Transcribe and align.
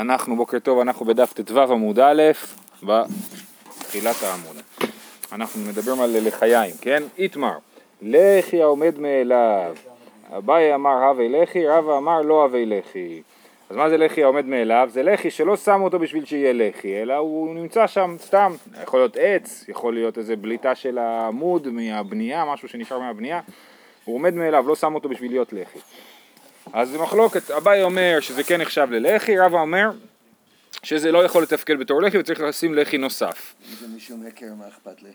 אנחנו, 0.00 0.36
בוקר 0.36 0.58
טוב, 0.58 0.78
אנחנו 0.78 1.06
בדף 1.06 1.32
ט"ו 1.32 1.60
עמוד 1.60 1.98
א', 1.98 2.22
בתחילת 2.82 4.22
העמוד. 4.22 4.56
אנחנו 5.32 5.60
מדברים 5.60 6.00
על 6.00 6.16
לחיים, 6.26 6.70
כן? 6.80 7.02
איתמר, 7.18 7.58
לחי 8.02 8.62
העומד 8.62 8.98
מאליו. 8.98 9.74
אביי 10.38 10.74
אמר 10.74 11.04
הווה 11.04 11.28
לחי, 11.28 11.66
רבא 11.66 11.98
אמר 11.98 12.22
לא 12.22 12.42
הווה 12.42 12.64
לחי. 12.64 13.22
אז 13.70 13.76
מה 13.76 13.88
זה 13.88 13.96
לחי 13.96 14.22
העומד 14.22 14.46
מאליו? 14.46 14.88
זה 14.92 15.02
לחי 15.02 15.30
שלא 15.30 15.56
שמו 15.56 15.84
אותו 15.84 15.98
בשביל 15.98 16.24
שיהיה 16.24 16.52
לחי, 16.52 17.02
אלא 17.02 17.14
הוא 17.14 17.54
נמצא 17.54 17.86
שם 17.86 18.16
סתם. 18.18 18.52
יכול 18.82 19.00
להיות 19.00 19.16
עץ, 19.20 19.64
יכול 19.68 19.94
להיות 19.94 20.18
איזה 20.18 20.36
בליטה 20.36 20.74
של 20.74 20.98
העמוד 20.98 21.68
מהבנייה, 21.68 22.44
משהו 22.44 22.68
שנשאר 22.68 22.98
מהבנייה. 22.98 23.40
הוא 24.04 24.14
עומד 24.14 24.34
מאליו, 24.34 24.68
לא 24.68 24.76
שם 24.76 24.94
אותו 24.94 25.08
בשביל 25.08 25.30
להיות 25.30 25.52
לחי. 25.52 25.78
אז 26.72 26.88
זה 26.88 26.98
מחלוקת, 26.98 27.50
אביי 27.50 27.82
אומר 27.82 28.18
שזה 28.20 28.44
כן 28.44 28.60
נחשב 28.60 28.88
ללחי, 28.90 29.38
רבא 29.38 29.60
אומר 29.60 29.90
שזה 30.82 31.12
לא 31.12 31.24
יכול 31.24 31.42
לתפקד 31.42 31.78
בתור 31.78 32.02
לחי 32.02 32.18
וצריך 32.18 32.40
לשים 32.40 32.74
לחי 32.74 32.98
נוסף. 32.98 33.54
זה 33.80 33.86
משום 33.96 34.22
היכר, 34.22 34.46
מה 34.58 34.68
אכפת 34.68 35.02
לי? 35.02 35.10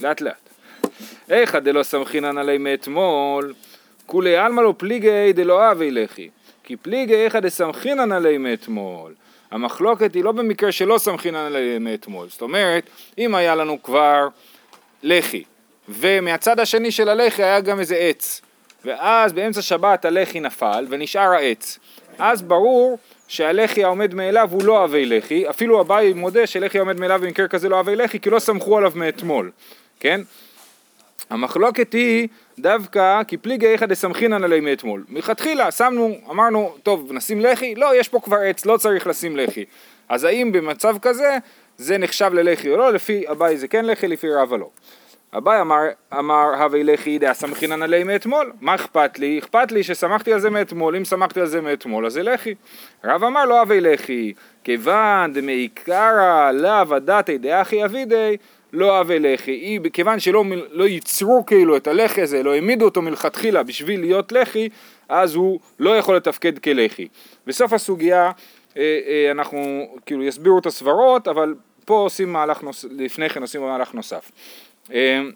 לאט 0.00 0.20
לאט. 0.20 0.48
איכא 1.30 1.58
דלא 1.58 1.82
סמכינן 1.82 2.38
עלי 2.38 2.58
מאתמול, 2.58 3.54
כולי 4.06 4.36
עלמא 4.36 4.60
לא 4.60 4.74
פליגי 4.78 5.32
דלא 5.32 5.70
אבי 5.70 5.90
לחי. 5.90 6.28
כי 6.64 6.76
פליגי 6.76 7.14
איכא 7.14 7.40
דסמכינן 7.40 8.12
עלי 8.12 8.38
מאתמול. 8.38 9.14
המחלוקת 9.50 10.14
היא 10.14 10.24
לא 10.24 10.32
במקרה 10.32 10.72
שלא 10.72 10.98
סמכינן 10.98 11.36
עלי 11.36 11.78
מאתמול. 11.78 12.28
זאת 12.28 12.42
אומרת, 12.42 12.86
אם 13.18 13.34
היה 13.34 13.54
לנו 13.54 13.82
כבר 13.82 14.28
לחי, 15.02 15.44
ומהצד 15.88 16.60
השני 16.60 16.90
של 16.90 17.08
הלחי 17.08 17.42
היה 17.42 17.60
גם 17.60 17.80
איזה 17.80 17.96
עץ, 17.96 18.40
ואז 18.84 19.32
באמצע 19.32 19.62
שבת 19.62 20.04
הלחי 20.04 20.40
נפל 20.40 20.86
ונשאר 20.88 21.32
העץ. 21.32 21.78
אז 22.18 22.42
ברור 22.42 22.98
שהלחי 23.28 23.84
העומד 23.84 24.14
מאליו 24.14 24.48
הוא 24.52 24.64
לא 24.64 24.84
אבי 24.84 25.06
לחי, 25.06 25.50
אפילו 25.50 25.80
אביי 25.80 26.12
מודה 26.12 26.46
שלחי 26.46 26.78
העומד 26.78 27.00
מאליו 27.00 27.20
במקרה 27.22 27.48
כזה 27.48 27.68
לא 27.68 27.80
אבי 27.80 27.96
לחי, 27.96 28.20
כי 28.20 28.30
לא 28.30 28.38
סמכו 28.38 28.78
עליו 28.78 28.92
מאתמול, 28.94 29.50
כן? 30.00 30.20
המחלוקת 31.30 31.92
היא 31.92 32.28
דווקא 32.58 33.22
כי 33.22 33.36
פליגי 33.36 33.66
איכא 33.66 33.86
דסמכינן 33.86 34.44
עלי 34.44 34.60
מאתמול. 34.60 35.04
מלכתחילה 35.08 35.70
שמנו, 35.70 36.14
אמרנו, 36.30 36.74
טוב, 36.82 37.12
נשים 37.12 37.40
לחי? 37.40 37.74
לא, 37.74 37.96
יש 37.96 38.08
פה 38.08 38.20
כבר 38.20 38.36
עץ, 38.36 38.66
לא 38.66 38.76
צריך 38.76 39.06
לשים 39.06 39.36
לחי. 39.36 39.64
אז 40.08 40.24
האם 40.24 40.52
במצב 40.52 40.96
כזה 41.02 41.38
זה 41.78 41.98
נחשב 41.98 42.30
ללחי 42.34 42.70
או 42.70 42.76
לא? 42.76 42.92
לפי 42.92 43.28
אביי 43.30 43.56
זה 43.56 43.68
כן 43.68 43.84
לחי, 43.84 44.08
לפי 44.08 44.30
רבא 44.30 44.56
לא. 44.56 44.68
אביי 45.36 45.60
אמר, 45.60 45.80
אמר 46.18 46.54
הווה 46.62 46.82
לכי 46.82 47.18
דעה 47.18 47.34
סמכינן 47.34 47.82
עלי 47.82 48.04
מאתמול, 48.04 48.52
מה 48.60 48.74
אכפת 48.74 49.18
לי? 49.18 49.38
אכפת 49.38 49.72
לי 49.72 49.82
ששמחתי 49.82 50.32
על 50.32 50.40
זה 50.40 50.50
מאתמול, 50.50 50.96
אם 50.96 51.04
שמחתי 51.04 51.40
על 51.40 51.46
זה 51.46 51.60
מאתמול 51.60 52.06
אז 52.06 52.18
לחי. 52.18 52.54
רב 53.04 53.24
אמר 53.24 53.44
לא 53.44 53.60
הווה 53.60 53.80
לכי, 53.80 54.32
כיוון 54.64 55.32
דמעיקרא 55.32 56.50
לאו 56.52 56.94
הדתי 56.94 57.38
דאחי 57.38 57.84
אבידי 57.84 58.36
לא 58.72 58.98
הווה 58.98 59.18
לחי, 59.18 59.78
כיוון 59.92 60.20
שלא 60.20 60.44
לא 60.70 60.84
ייצרו 60.84 61.46
כאילו 61.46 61.76
את 61.76 61.86
הלחי 61.86 62.22
הזה, 62.22 62.42
לא 62.42 62.54
העמידו 62.54 62.84
אותו 62.84 63.02
מלכתחילה 63.02 63.62
בשביל 63.62 64.00
להיות 64.00 64.32
לחי, 64.32 64.68
אז 65.08 65.34
הוא 65.34 65.60
לא 65.78 65.96
יכול 65.96 66.16
לתפקד 66.16 66.58
כלחי. 66.58 67.08
בסוף 67.46 67.72
הסוגיה 67.72 68.30
אה, 68.76 68.98
אה, 69.06 69.30
אנחנו 69.30 69.86
כאילו 70.06 70.24
יסבירו 70.24 70.58
את 70.58 70.66
הסברות, 70.66 71.28
אבל 71.28 71.54
פה 71.84 71.94
עושים 71.94 72.32
מהלך 72.32 72.62
נוסף, 72.62 72.88
לפני 72.90 73.28
כן 73.28 73.42
עושים 73.42 73.60
מהלך 73.60 73.94
נוסף. 73.94 74.30
אמ, 74.92 75.30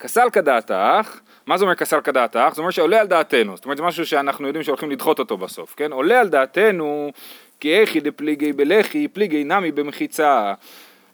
כסל 0.00 0.30
כדעתך, 0.32 1.20
מה 1.46 1.58
זה 1.58 1.64
אומר 1.64 1.74
כסל 1.74 2.00
כדעתך? 2.00 2.52
זה 2.54 2.60
אומר 2.60 2.70
שעולה 2.70 3.00
על 3.00 3.06
דעתנו, 3.06 3.56
זאת 3.56 3.64
אומרת 3.64 3.78
זה 3.78 3.82
משהו 3.82 4.06
שאנחנו 4.06 4.46
יודעים 4.46 4.64
שהולכים 4.64 4.90
לדחות 4.90 5.18
אותו 5.18 5.36
בסוף, 5.36 5.74
כן? 5.76 5.92
עולה 5.92 6.20
על 6.20 6.28
דעתנו 6.28 7.12
כי 7.60 7.78
איכי 7.78 8.00
דפליגי 8.00 8.52
בלחי 8.52 9.08
פליגי 9.08 9.44
נמי 9.44 9.72
במחיצה. 9.72 10.54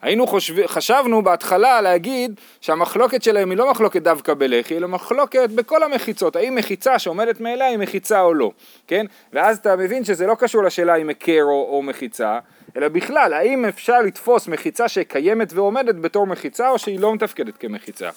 היינו 0.03 0.27
חושב, 0.27 0.67
חשבנו 0.67 1.23
בהתחלה 1.23 1.81
להגיד 1.81 2.41
שהמחלוקת 2.61 3.23
שלהם 3.23 3.51
היא 3.51 3.59
לא 3.59 3.71
מחלוקת 3.71 4.03
דווקא 4.03 4.35
בלחי, 4.35 4.77
אלא 4.77 4.89
מחלוקת 4.89 5.51
בכל 5.55 5.83
המחיצות, 5.83 6.37
האם 6.37 6.55
מחיצה 6.55 6.99
שעומדת 6.99 7.41
מאליה 7.41 7.67
היא 7.67 7.79
מחיצה 7.79 8.21
או 8.21 8.35
לא, 8.35 8.53
כן? 8.87 9.07
ואז 9.33 9.59
אתה 9.59 9.77
מבין 9.77 10.05
שזה 10.05 10.27
לא 10.27 10.35
קשור 10.35 10.63
לשאלה 10.63 10.95
אם 10.95 11.09
היכר 11.09 11.43
או, 11.43 11.69
או 11.71 11.83
מחיצה, 11.83 12.39
אלא 12.77 12.89
בכלל, 12.89 13.33
האם 13.33 13.65
אפשר 13.65 14.01
לתפוס 14.01 14.49
מחיצה 14.49 14.89
שקיימת 14.89 15.53
ועומדת 15.53 15.95
בתור 15.95 16.27
מחיצה 16.27 16.69
או 16.69 16.79
שהיא 16.79 17.01
לא 17.01 17.15
מתפקדת 17.15 17.57
כמחיצה. 17.57 18.11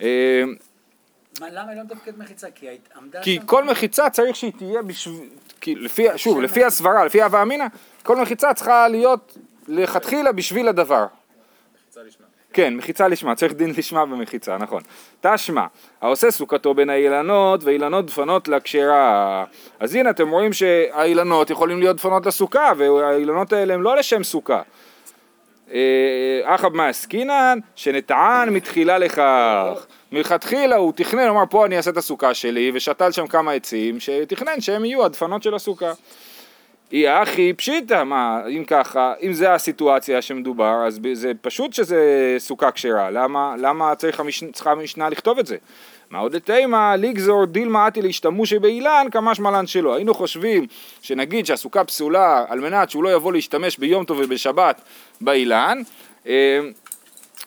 אה, 0.00 0.42
למה 1.40 1.70
היא 1.70 1.78
לא 1.78 1.84
מתפקדת 1.84 2.18
מחיצה? 2.18 2.50
כי 2.50 2.68
היא 2.68 2.78
עמדה 2.96 3.22
כי 3.22 3.38
כל 3.46 3.64
מחיצה 3.64 4.10
צריך 4.10 4.36
שהיא 4.36 4.52
תהיה 4.58 4.82
בשביל, 4.82 5.88
שוב, 6.16 6.40
לפי 6.40 6.64
הסברה, 6.64 7.04
לפי 7.04 7.22
הווה 7.22 7.42
אמינא, 7.42 7.64
כל 8.02 8.16
מחיצה 8.16 8.54
צריכה 8.54 8.88
להיות 8.88 9.38
לכתחילה 9.68 10.32
בשביל 10.32 10.68
הדבר. 10.68 11.06
מחיצה 11.74 12.00
לשמה. 12.02 12.27
כן, 12.58 12.76
מחיצה 12.76 13.08
לשמה, 13.08 13.34
צריך 13.34 13.52
דין 13.52 13.72
לשמה 13.78 14.06
במחיצה, 14.06 14.56
נכון. 14.58 14.82
תשמע, 15.20 15.66
העושה 16.00 16.30
סוכתו 16.30 16.74
בין 16.74 16.90
האילנות 16.90 17.64
ואילנות 17.64 18.06
דפנות 18.06 18.48
לכשרה. 18.48 19.44
אז 19.80 19.94
הנה 19.94 20.10
אתם 20.10 20.30
רואים 20.30 20.52
שהאילנות 20.52 21.50
יכולים 21.50 21.78
להיות 21.78 21.96
דפנות 21.96 22.26
לסוכה 22.26 22.72
והאילנות 22.76 23.52
האלה 23.52 23.74
הם 23.74 23.82
לא 23.82 23.96
לשם 23.96 24.24
סוכה. 24.24 24.62
אה, 25.72 26.40
אחב 26.44 26.76
מה 26.76 26.88
עסקינן? 26.88 27.58
שנטען 27.74 28.48
מתחילה 28.48 28.98
לכך. 28.98 29.86
מלכתחילה 30.12 30.76
הוא 30.76 30.92
תכנן, 30.96 31.28
אמר 31.28 31.44
פה 31.50 31.66
אני 31.66 31.76
אעשה 31.76 31.90
את 31.90 31.96
הסוכה 31.96 32.34
שלי 32.34 32.70
ושתל 32.74 33.12
שם 33.12 33.26
כמה 33.26 33.52
עצים 33.52 34.00
שתכנן 34.00 34.60
שהם 34.60 34.84
יהיו 34.84 35.04
הדפנות 35.04 35.42
של 35.42 35.54
הסוכה. 35.54 35.92
היא 36.90 37.08
אחי 37.08 37.52
פשיטא, 37.52 38.04
מה, 38.04 38.40
אם 38.48 38.64
ככה, 38.64 39.14
אם 39.22 39.32
זה 39.32 39.54
הסיטואציה 39.54 40.22
שמדובר, 40.22 40.86
אז 40.86 41.00
זה 41.12 41.32
פשוט 41.40 41.72
שזה 41.72 42.34
סוכה 42.38 42.70
כשרה, 42.70 43.10
למה, 43.10 43.54
למה 43.58 43.94
צריך 43.94 44.20
המשנה, 44.20 44.52
צריכה 44.52 44.72
המשנה 44.72 45.08
לכתוב 45.08 45.38
את 45.38 45.46
זה? 45.46 45.56
מה 46.10 46.18
עוד 46.18 46.36
לתימה, 46.36 46.96
לגזור 46.96 47.44
דילמה 47.44 47.88
אתי 47.88 48.02
להשתמושי 48.02 48.58
באילן, 48.58 49.06
כמה 49.10 49.34
שמלן 49.34 49.66
שלא. 49.66 49.94
היינו 49.94 50.14
חושבים 50.14 50.66
שנגיד 51.02 51.46
שהסוכה 51.46 51.84
פסולה 51.84 52.44
על 52.48 52.60
מנת 52.60 52.90
שהוא 52.90 53.04
לא 53.04 53.14
יבוא 53.14 53.32
להשתמש 53.32 53.78
ביום 53.78 54.04
טוב 54.04 54.18
ובשבת 54.20 54.80
באילן, 55.20 55.82
אה, 56.26 56.60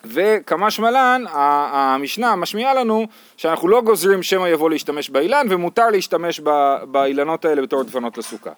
וכמה 0.05 0.71
שמלן, 0.71 1.23
המשנה 1.31 2.35
משמיעה 2.35 2.73
לנו 2.73 3.07
שאנחנו 3.37 3.67
לא 3.67 3.81
גוזרים 3.81 4.23
שמא 4.23 4.47
יבוא 4.47 4.69
להשתמש 4.69 5.09
באילן 5.09 5.47
ומותר 5.49 5.89
להשתמש 5.89 6.39
באילנות 6.83 7.45
האלה 7.45 7.61
בתור 7.61 7.83
דפנות 7.83 8.17
לסוכה. 8.17 8.51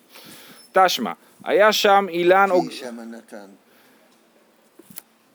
תשמע, 0.74 1.12
היה 1.44 1.72
שם 1.72 2.06
אילן... 2.10 2.52
או... 2.52 2.62
שם 2.72 2.96
נתן. 3.12 3.46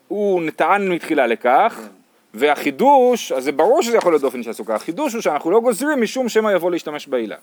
הוא 0.09 0.43
נטען 0.43 0.88
מתחילה 0.88 1.26
לכך, 1.26 1.75
כן. 1.76 1.88
והחידוש, 2.34 3.32
אז 3.32 3.44
זה 3.44 3.53
ברור 3.53 3.82
שזה 3.82 3.97
יכול 3.97 4.12
להיות 4.12 4.22
דופן 4.22 4.43
של 4.43 4.50
הסוכה, 4.50 4.75
החידוש 4.75 5.12
הוא 5.15 5.22
שאנחנו 5.22 5.50
לא 5.50 5.60
גוזרים 5.60 6.03
משום 6.03 6.28
שמא 6.28 6.50
יבוא 6.50 6.71
להשתמש 6.71 7.06
באילן. 7.06 7.37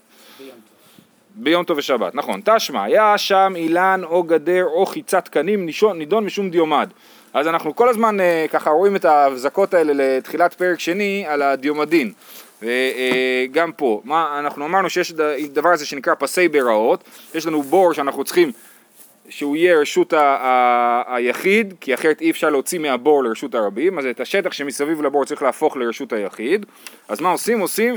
ביום 1.35 1.63
טוב 1.63 1.77
ושבת, 1.77 2.15
נכון. 2.15 2.41
תשמע, 2.45 2.83
היה 2.83 3.17
שם 3.17 3.53
אילן 3.55 4.01
או 4.03 4.23
גדר 4.23 4.65
או 4.65 4.85
חיצת 4.85 5.27
קנים 5.27 5.69
נידון 5.95 6.25
משום 6.25 6.49
דיומד. 6.49 6.89
אז 7.33 7.47
אנחנו 7.47 7.75
כל 7.75 7.89
הזמן 7.89 8.19
אה, 8.19 8.45
ככה 8.49 8.69
רואים 8.69 8.95
את 8.95 9.05
ההבזקות 9.05 9.73
האלה 9.73 9.93
לתחילת 9.95 10.53
פרק 10.53 10.79
שני 10.79 11.25
על 11.27 11.41
הדיומדין. 11.41 12.13
וגם 12.61 13.71
פה, 13.71 14.01
מה, 14.03 14.39
אנחנו 14.39 14.65
אמרנו 14.65 14.89
שיש 14.89 15.11
דבר 15.53 15.69
הזה 15.69 15.85
שנקרא 15.85 16.13
פסי 16.19 16.47
ביראות, 16.47 17.03
יש 17.35 17.45
לנו 17.47 17.61
בור 17.63 17.93
שאנחנו 17.93 18.23
צריכים 18.23 18.51
שהוא 19.29 19.55
יהיה 19.55 19.79
רשות 19.79 20.13
ה- 20.13 20.19
ה- 20.21 21.15
היחיד, 21.15 21.73
כי 21.81 21.93
אחרת 21.93 22.21
אי 22.21 22.31
אפשר 22.31 22.49
להוציא 22.49 22.79
מהבור 22.79 23.23
לרשות 23.23 23.55
הרבים, 23.55 23.99
אז 23.99 24.05
את 24.05 24.19
השטח 24.19 24.51
שמסביב 24.51 25.01
לבור 25.01 25.25
צריך 25.25 25.41
להפוך 25.41 25.77
לרשות 25.77 26.13
היחיד, 26.13 26.65
אז 27.07 27.21
מה 27.21 27.31
עושים? 27.31 27.59
עושים 27.59 27.95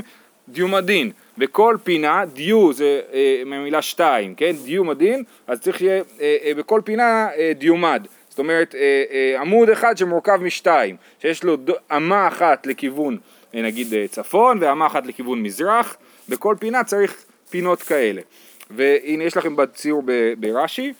דיומדין, 0.49 1.11
בכל 1.37 1.77
פינה, 1.83 2.23
דיו 2.33 2.73
זה 2.73 3.01
אה, 3.13 3.41
ממילה 3.45 3.81
שתיים, 3.81 4.35
כן? 4.35 4.51
דיומדין, 4.65 5.23
אז 5.47 5.59
צריך 5.59 5.77
שיהיה 5.77 6.03
אה, 6.21 6.37
אה, 6.43 6.51
בכל 6.53 6.81
פינה 6.85 7.27
אה, 7.37 7.51
דיומד, 7.55 8.07
זאת 8.29 8.39
אומרת 8.39 8.75
אה, 8.75 9.03
אה, 9.11 9.41
עמוד 9.41 9.69
אחד 9.69 9.97
שמורכב 9.97 10.39
משתיים, 10.41 10.95
שיש 11.21 11.43
לו 11.43 11.57
אמה 11.91 12.27
אחת 12.27 12.67
לכיוון 12.67 13.17
נגיד 13.53 13.93
אה, 13.93 14.05
צפון 14.07 14.57
ואמה 14.61 14.87
אחת 14.87 15.05
לכיוון 15.05 15.43
מזרח, 15.43 15.97
בכל 16.29 16.55
פינה 16.59 16.83
צריך 16.83 17.25
פינות 17.49 17.83
כאלה. 17.83 18.21
והנה 18.69 19.23
יש 19.23 19.37
לכם 19.37 19.55
בציור 19.55 20.03
ברש"י, 20.37 20.93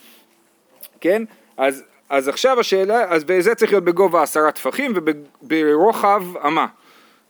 כן? 1.01 1.23
אז, 1.57 1.83
אז 2.09 2.27
עכשיו 2.27 2.59
השאלה, 2.59 3.03
אז 3.09 3.23
וזה 3.27 3.55
צריך 3.55 3.71
להיות 3.71 3.83
בגובה 3.83 4.23
עשרה 4.23 4.51
טפחים 4.51 4.93
וברוחב 5.41 6.23
אמה. 6.45 6.67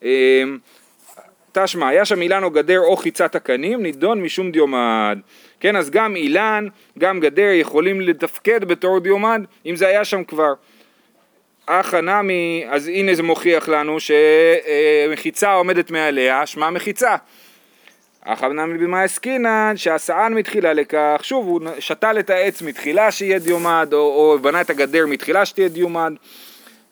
אה, 0.03 0.43
תשמע, 1.51 1.87
היה 1.87 2.05
שם 2.05 2.21
אילן 2.21 2.43
או 2.43 2.51
גדר 2.51 2.79
או 2.79 2.97
חיצת 2.97 3.35
הקנים, 3.35 3.83
נידון 3.83 4.21
משום 4.21 4.51
דיומד. 4.51 5.19
כן, 5.59 5.75
אז 5.75 5.89
גם 5.89 6.15
אילן, 6.15 6.67
גם 6.99 7.19
גדר 7.19 7.49
יכולים 7.53 8.01
לתפקד 8.01 8.65
בתור 8.65 8.99
דיומד, 8.99 9.41
אם 9.65 9.75
זה 9.75 9.87
היה 9.87 10.05
שם 10.05 10.23
כבר. 10.23 10.53
אחא 11.71 11.95
נמי, 11.95 12.65
אז 12.69 12.87
הנה 12.87 13.15
זה 13.15 13.23
מוכיח 13.23 13.69
לנו 13.69 13.97
שמחיצה 13.99 15.53
עומדת 15.53 15.91
מעליה, 15.91 16.45
שמה 16.45 16.69
מחיצה. 16.69 17.15
אך 18.25 18.43
אמנם 18.43 18.77
במה 18.77 19.03
עסקינן 19.03 19.73
שהסען 19.75 20.33
מתחילה 20.33 20.73
לכך, 20.73 21.19
שוב 21.21 21.47
הוא 21.47 21.61
שתל 21.79 22.19
את 22.19 22.29
העץ 22.29 22.61
מתחילה 22.61 23.11
שיהיה 23.11 23.39
דיומד, 23.39 23.89
או, 23.93 23.97
או 23.97 24.39
בנה 24.41 24.61
את 24.61 24.69
הגדר 24.69 25.05
מתחילה 25.07 25.45
שתהיה 25.45 25.67
דיומד. 25.67 26.13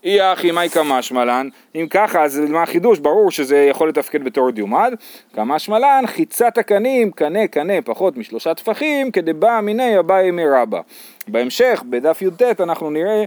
אי 0.03 0.33
אחי 0.33 0.51
מאי 0.51 0.69
כמשמע 0.69 1.25
לן, 1.25 1.49
אם 1.75 1.87
ככה 1.89 2.23
אז 2.23 2.39
מה 2.39 2.63
החידוש? 2.63 2.99
ברור 2.99 3.31
שזה 3.31 3.57
יכול 3.57 3.89
לתפקד 3.89 4.23
בתור 4.23 4.51
דיומד. 4.51 4.93
כמשמע 5.33 5.79
לן, 5.79 6.03
חיצת 6.07 6.57
הקנים, 6.57 7.11
קנה 7.11 7.47
קנה 7.47 7.81
פחות 7.85 8.17
משלושה 8.17 8.53
טפחים, 8.53 9.11
כדבא 9.11 9.59
מיני 9.63 9.99
אביי 9.99 10.31
מרבה. 10.31 10.81
בהמשך, 11.27 11.83
בדף 11.89 12.21
י"ט 12.21 12.61
אנחנו 12.61 12.89
נראה 12.89 13.23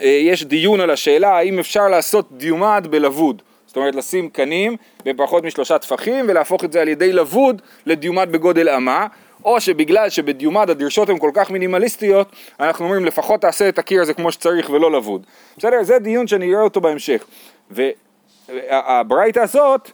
שיש 0.00 0.44
דיון 0.44 0.80
על 0.80 0.90
השאלה 0.90 1.36
האם 1.36 1.58
אפשר 1.58 1.88
לעשות 1.88 2.28
דיומד 2.32 2.86
בלבוד. 2.90 3.42
זאת 3.66 3.76
אומרת 3.76 3.94
לשים 3.94 4.28
קנים 4.28 4.76
בפחות 5.04 5.44
משלושה 5.44 5.78
טפחים 5.78 6.24
ולהפוך 6.28 6.64
את 6.64 6.72
זה 6.72 6.80
על 6.80 6.88
ידי 6.88 7.12
לבוד 7.12 7.62
לדיומד 7.86 8.32
בגודל 8.32 8.68
אמה 8.68 9.06
או 9.44 9.60
שבגלל 9.60 10.08
שבדיומד 10.08 10.70
הדרשות 10.70 11.08
הן 11.08 11.18
כל 11.18 11.30
כך 11.34 11.50
מינימליסטיות 11.50 12.32
אנחנו 12.60 12.84
אומרים 12.84 13.04
לפחות 13.04 13.40
תעשה 13.40 13.68
את 13.68 13.78
הקיר 13.78 14.02
הזה 14.02 14.14
כמו 14.14 14.32
שצריך 14.32 14.70
ולא 14.70 14.92
לבוד 14.92 15.26
בסדר? 15.58 15.82
זה 15.82 15.98
דיון 15.98 16.26
שאני 16.26 16.54
אראה 16.54 16.62
אותו 16.62 16.80
בהמשך 16.80 17.24
והברייתא 17.70 19.40
הזאת 19.40 19.90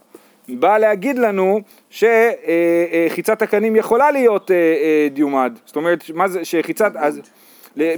באה 0.48 0.78
להגיד 0.78 1.18
לנו 1.18 1.60
שחיצת 1.90 3.42
הקנים 3.42 3.76
יכולה 3.76 4.10
להיות 4.10 4.50
אה, 4.50 4.56
אה, 4.56 5.08
דיומד 5.10 5.52
זאת 5.64 5.76
אומרת 5.76 6.04
מה 6.14 6.28
זה 6.28 6.44
שחיצת 6.44 6.92
אז 6.96 7.20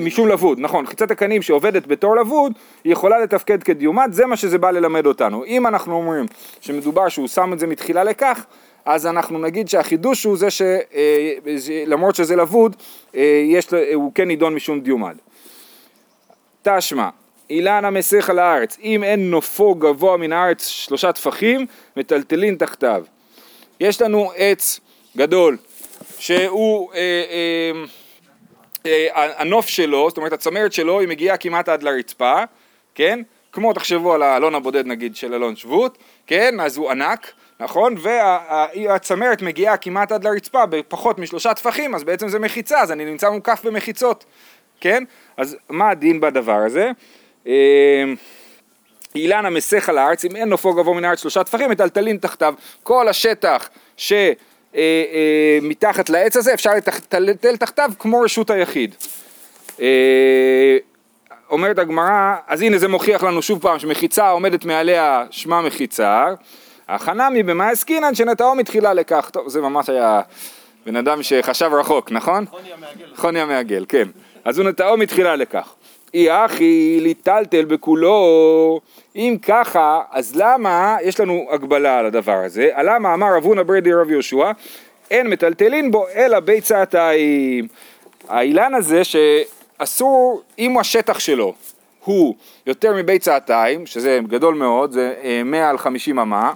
משום 0.00 0.28
לבוד, 0.28 0.60
נכון, 0.60 0.86
חיצת 0.86 1.10
הקנים 1.10 1.42
שעובדת 1.42 1.86
בתור 1.86 2.16
לבוד, 2.16 2.52
היא 2.84 2.92
יכולה 2.92 3.19
לתפקד 3.19 3.62
כדיומט, 3.62 4.12
זה 4.12 4.26
מה 4.26 4.36
שזה 4.36 4.58
בא 4.58 4.70
ללמד 4.70 5.06
אותנו. 5.06 5.44
אם 5.44 5.66
אנחנו 5.66 5.94
אומרים 5.94 6.26
שמדובר 6.60 7.08
שהוא 7.08 7.28
שם 7.28 7.52
את 7.52 7.58
זה 7.58 7.66
מתחילה 7.66 8.04
לכך, 8.04 8.44
אז 8.84 9.06
אנחנו 9.06 9.38
נגיד 9.38 9.69
שהחידוש 9.69 10.25
הוא 10.25 10.36
זה 10.36 10.48
שלמרות 10.50 12.14
אה, 12.20 12.25
שזה 12.25 12.36
לבוד, 12.36 12.76
אה, 13.14 13.42
יש, 13.46 13.69
הוא 13.94 14.12
כן 14.14 14.28
נידון 14.28 14.54
משום 14.54 14.80
דיומד. 14.80 15.16
תשמע, 16.62 17.08
אילן 17.50 17.84
המסך 17.84 18.31
על 18.31 18.38
הארץ, 18.38 18.78
אם 18.82 19.04
אין 19.04 19.31
נופו 19.31 19.74
גבוה 19.74 20.16
מן 20.16 20.32
הארץ 20.32 20.66
שלושה 20.66 21.12
טפחים, 21.12 21.66
מטלטלין 21.96 22.56
תחתיו. 22.56 23.04
יש 23.81 24.02
לנו 24.02 24.31
עץ 24.36 24.81
גדול, 25.16 25.56
שהוא 26.19 26.92
אה, 26.94 26.98
אה, 26.98 27.84
הנוף 29.14 29.69
שלו, 29.69 30.08
זאת 30.08 30.16
אומרת 30.16 30.32
הצמרת 30.32 30.72
שלו, 30.72 31.00
היא 31.00 31.08
מגיעה 31.08 31.36
כמעט 31.36 31.69
עד 31.69 31.82
לרצפה, 31.82 32.42
כן? 32.94 33.20
כמו 33.52 33.72
תחשבו 33.72 34.14
על 34.14 34.22
האלון 34.22 34.54
הבודד 34.54 34.86
נגיד 34.86 35.16
של 35.16 35.34
אלון 35.34 35.56
שבות, 35.56 35.98
כן? 36.26 36.60
אז 36.60 36.76
הוא 36.76 36.90
ענק, 36.90 37.32
נכון? 37.60 37.94
והצמרת 37.98 39.42
מגיעה 39.42 39.76
כמעט 39.76 40.12
עד 40.12 40.25
לרצפה 40.25 40.66
בפחות 40.66 41.19
משלושה 41.19 41.54
טפחים, 41.54 41.94
אז 41.94 42.04
בעצם 42.04 42.28
זה 42.28 42.38
מחיצה, 42.38 42.80
אז 42.80 42.92
אני 42.92 43.04
נמצא 43.04 43.30
מוקף 43.30 43.60
במחיצות, 43.64 44.25
כן? 44.81 45.04
אז 45.36 45.56
מה 45.69 45.90
הדין 45.90 46.20
בדבר 46.20 46.58
הזה? 46.66 46.90
אה, 47.46 48.04
אילן 49.14 49.46
המסך 49.46 49.88
על 49.88 49.98
הארץ, 49.98 50.24
אם 50.24 50.36
אין 50.36 50.48
נופו 50.48 50.74
גבוה 50.74 50.94
מן 50.94 51.04
הארץ 51.04 51.20
שלושה 51.20 51.44
טפחים, 51.44 51.70
מטלטלין 51.70 52.16
תחתיו. 52.16 52.54
כל 52.82 53.08
השטח 53.08 53.69
ש... 53.96 54.12
אה, 54.78 54.82
אה, 55.12 55.58
מתחת 55.62 56.10
לעץ 56.10 56.36
הזה 56.36 56.54
אפשר 56.54 56.70
לטלטל 57.20 57.56
תחתיו 57.56 57.90
כמו 57.98 58.20
רשות 58.20 58.50
היחיד. 58.50 58.94
אה, 59.80 60.76
אומרת 61.50 61.78
הגמרא, 61.78 62.36
אז 62.46 62.62
הנה 62.62 62.78
זה 62.78 62.88
מוכיח 62.88 63.22
לנו 63.22 63.42
שוב 63.42 63.62
פעם 63.62 63.78
שמחיצה 63.78 64.30
עומדת 64.30 64.64
מעליה 64.64 65.25
שמה 65.30 65.62
מחיצה, 65.62 66.26
החנמי 66.88 67.42
במאי 67.42 67.70
עסקינן 67.70 68.14
שנטעו 68.14 68.54
מתחילה 68.54 68.94
לכך, 68.94 69.30
טוב 69.32 69.48
זה 69.48 69.60
ממש 69.60 69.88
היה 69.88 70.20
בן 70.86 70.96
אדם 70.96 71.22
שחשב 71.22 71.70
רחוק, 71.72 72.12
נכון? 72.12 72.46
חוני 72.46 72.72
המעגל. 72.72 73.16
חוני 73.16 73.40
המעגל, 73.40 73.84
כן. 73.88 74.08
אז 74.44 74.58
הוא 74.58 74.69
נטעו 74.69 74.96
מתחילה 74.96 75.36
לכך. 75.36 75.74
אי 76.14 76.44
אחי 76.44 76.99
ליטלטל 77.00 77.64
בכולו, 77.64 78.81
אם 79.16 79.37
ככה, 79.43 80.00
אז 80.10 80.37
למה 80.37 80.96
יש 81.02 81.20
לנו 81.20 81.46
הגבלה 81.50 81.99
על 81.99 82.06
הדבר 82.06 82.43
הזה? 82.44 82.70
למה 82.84 83.14
אמר 83.14 83.37
רב 83.37 83.44
הונא 83.44 83.62
ברדי 83.62 83.93
רב 83.93 84.10
יהושע, 84.10 84.50
אין 85.10 85.26
מטלטלין 85.26 85.90
בו 85.90 86.06
אלא 86.14 86.40
ביצתיים. 86.40 87.69
האילן 88.28 88.75
הזה 88.75 89.02
שאסור, 89.05 90.43
אם 90.58 90.78
השטח 90.78 91.19
שלו 91.19 91.55
הוא 92.05 92.34
יותר 92.66 92.94
מביצתיים, 92.94 93.87
שזה 93.87 94.20
גדול 94.28 94.55
מאוד, 94.55 94.93
זה 94.93 95.14
100 95.44 95.60
אה, 95.60 95.70
על 95.70 95.78
50 95.78 96.19
אמה, 96.19 96.52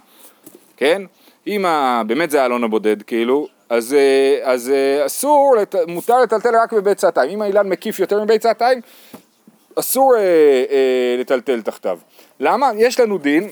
כן? 0.77 1.03
אם 1.47 1.65
באמת 2.07 2.31
זה 2.31 2.43
האלון 2.43 2.65
הבודד 2.65 3.03
כאילו, 3.03 3.49
אז, 3.73 3.95
אה, 3.95 4.53
אז 4.53 4.71
אה, 4.71 5.07
אסור, 5.07 5.55
מותר 5.89 6.23
לטלטל 6.23 6.57
רק 6.63 6.73
בביצתיים. 6.73 7.31
אם 7.31 7.43
האילן 7.43 7.69
מקיף 7.69 7.99
יותר 7.99 8.25
מביצתיים, 8.25 8.81
אסור 9.79 10.17
אה, 10.17 10.21
אה, 10.21 11.17
לטלטל 11.19 11.63
תחתיו. 11.63 11.99
למה? 12.41 12.71
יש 12.77 13.01
לנו 13.01 13.19
דין, 13.19 13.49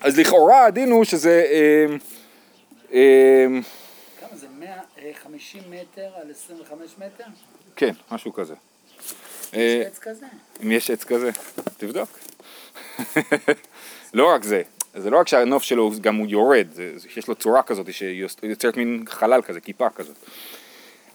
אז 0.00 0.18
לכאורה 0.18 0.64
הדין 0.64 0.90
הוא 0.90 1.04
שזה... 1.04 1.44
אה, 1.50 1.96
אה, 2.92 3.46
כמה 4.20 4.36
זה? 4.36 4.46
150 4.58 5.62
אה, 5.62 5.80
מטר 5.80 6.08
על 6.20 6.30
25 6.30 6.90
מטר? 6.98 7.24
כן, 7.76 7.92
משהו 8.10 8.32
כזה. 8.32 8.54
יש 8.54 9.54
אה, 9.54 9.82
עץ 9.86 9.98
כזה? 9.98 10.26
אם 10.62 10.72
יש 10.72 10.90
עץ 10.90 11.04
כזה, 11.04 11.30
תבדוק. 11.76 12.18
לא 14.14 14.34
רק 14.34 14.44
זה, 14.44 14.62
זה 14.94 15.10
לא 15.10 15.20
רק 15.20 15.28
שהנוף 15.28 15.62
שלו 15.62 15.90
גם 16.00 16.16
הוא 16.16 16.26
יורד, 16.26 16.66
זה, 16.72 16.92
יש 17.16 17.28
לו 17.28 17.34
צורה 17.34 17.62
כזאת 17.62 17.92
שיוצרת 17.92 18.76
מין 18.76 19.04
חלל 19.08 19.42
כזה, 19.42 19.60
כיפה 19.60 19.90
כזאת. 19.90 20.16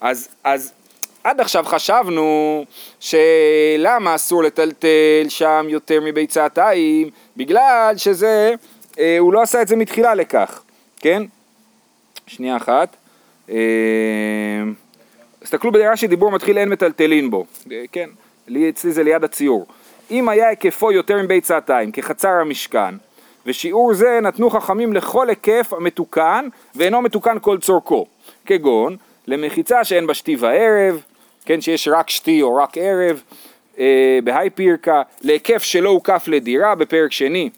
אז, 0.01 0.29
אז 0.43 0.73
עד 1.23 1.41
עכשיו 1.41 1.63
חשבנו 1.67 2.65
שלמה 2.99 4.15
אסור 4.15 4.43
לטלטל 4.43 5.25
שם 5.29 5.65
יותר 5.69 5.99
מביצתיים, 6.01 7.09
בגלל 7.37 7.93
שזה, 7.97 8.53
אה, 8.99 9.17
הוא 9.19 9.33
לא 9.33 9.41
עשה 9.41 9.61
את 9.61 9.67
זה 9.67 9.75
מתחילה 9.75 10.15
לכך, 10.15 10.61
כן? 10.99 11.23
שנייה 12.27 12.57
אחת. 12.57 12.95
אה, 13.49 13.55
תסתכלו 15.39 15.71
בדרש"י 15.71 16.07
דיבור 16.07 16.31
מתחיל 16.31 16.57
אין 16.57 16.69
מטלטלין 16.69 17.29
בו, 17.29 17.45
אה, 17.71 17.83
כן? 17.91 18.09
לי, 18.47 18.69
אצלי 18.69 18.91
זה 18.91 19.03
ליד 19.03 19.23
הציור. 19.23 19.65
אם 20.11 20.29
היה 20.29 20.49
היקפו 20.49 20.91
יותר 20.91 21.17
מביצתיים 21.23 21.91
כחצר 21.91 22.29
המשכן, 22.29 22.95
ושיעור 23.45 23.93
זה 23.93 24.19
נתנו 24.21 24.49
חכמים 24.49 24.93
לכל 24.93 25.29
היקף 25.29 25.73
המתוקן 25.73 26.47
ואינו 26.75 27.01
מתוקן 27.01 27.37
כל 27.41 27.57
צורכו, 27.59 28.05
כגון 28.45 28.97
למחיצה 29.27 29.83
שאין 29.83 30.07
בה 30.07 30.13
שתי 30.13 30.35
וערב, 30.35 31.03
כן, 31.45 31.61
שיש 31.61 31.87
רק 31.87 32.09
שתי 32.09 32.41
או 32.41 32.55
רק 32.55 32.77
ערב, 32.77 33.23
אה, 33.79 34.19
בהאי 34.23 34.49
פירקה, 34.49 35.01
להיקף 35.21 35.63
שלא 35.63 35.89
הוקף 35.89 36.23
לדירה 36.27 36.75
בפרק 36.75 37.11
שני. 37.11 37.49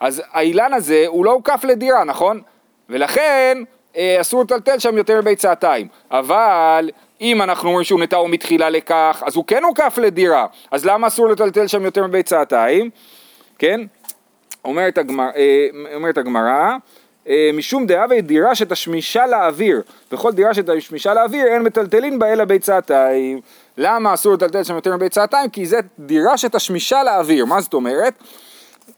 אז 0.00 0.22
האילן 0.32 0.74
הזה 0.74 1.04
הוא 1.06 1.24
לא 1.24 1.32
הוקף 1.32 1.64
לדירה, 1.64 2.04
נכון? 2.04 2.40
ולכן 2.88 3.58
אה, 3.96 4.16
אסור 4.20 4.42
לטלטל 4.42 4.78
שם 4.78 4.96
יותר 4.96 5.20
מביצתיים. 5.20 5.88
אבל 6.10 6.90
אם 7.20 7.42
אנחנו 7.42 7.68
אומרים 7.68 7.84
שהוא 7.84 8.00
נטעו 8.00 8.28
מתחילה 8.28 8.70
לכך, 8.70 9.22
אז 9.26 9.36
הוא 9.36 9.44
כן 9.46 9.64
הוקף 9.64 9.98
לדירה. 10.02 10.46
אז 10.70 10.86
למה 10.86 11.06
אסור 11.06 11.28
לטלטל 11.28 11.66
שם 11.66 11.84
יותר 11.84 12.06
מביצתיים? 12.06 12.90
כן? 13.58 13.80
אומרת 14.64 14.98
הגמרא, 14.98 15.30
אה, 15.36 15.94
אומרת 15.94 16.18
הגמרא 16.18 16.76
משום 17.54 17.86
דהווה 17.86 18.20
דירה 18.20 18.54
שתשמישה 18.54 19.26
לאוויר, 19.26 19.82
וכל 20.12 20.32
דירה 20.32 20.54
שתשמישה 20.54 21.14
לאוויר 21.14 21.46
אין 21.46 21.62
מטלטלין 21.62 22.18
בה 22.18 22.32
אלא 22.32 22.44
ביצתיים. 22.44 23.40
למה 23.78 24.14
אסור 24.14 24.32
לטלטל 24.32 24.64
שם 24.64 24.74
יותר 24.74 24.96
מביצתיים? 24.96 25.50
כי 25.50 25.66
זה 25.66 25.80
דירה 25.98 26.38
שתשמישה 26.38 27.02
לאוויר, 27.02 27.44
מה 27.44 27.60
זאת 27.60 27.74
אומרת? 27.74 28.14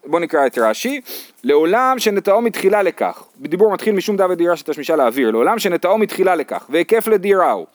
בואו 0.07 0.23
נקרא 0.23 0.47
את 0.47 0.59
רש"י, 0.59 1.01
לעולם 1.45 1.99
שנטעו 1.99 2.41
מתחילה 2.41 2.83
לכך, 2.83 3.25
בדיבור 3.41 3.73
מתחיל 3.73 3.95
משום 3.95 4.17
דווה 4.17 4.35
דירה 4.35 4.57
שתשמישה 4.57 4.97
לאוויר, 4.97 5.31
לעולם 5.31 5.59
שנטעו 5.59 5.99
מתחילה 5.99 6.35
לכך, 6.35 6.67
והיקף 6.69 7.07
לדירה 7.07 7.51
הוא. 7.51 7.67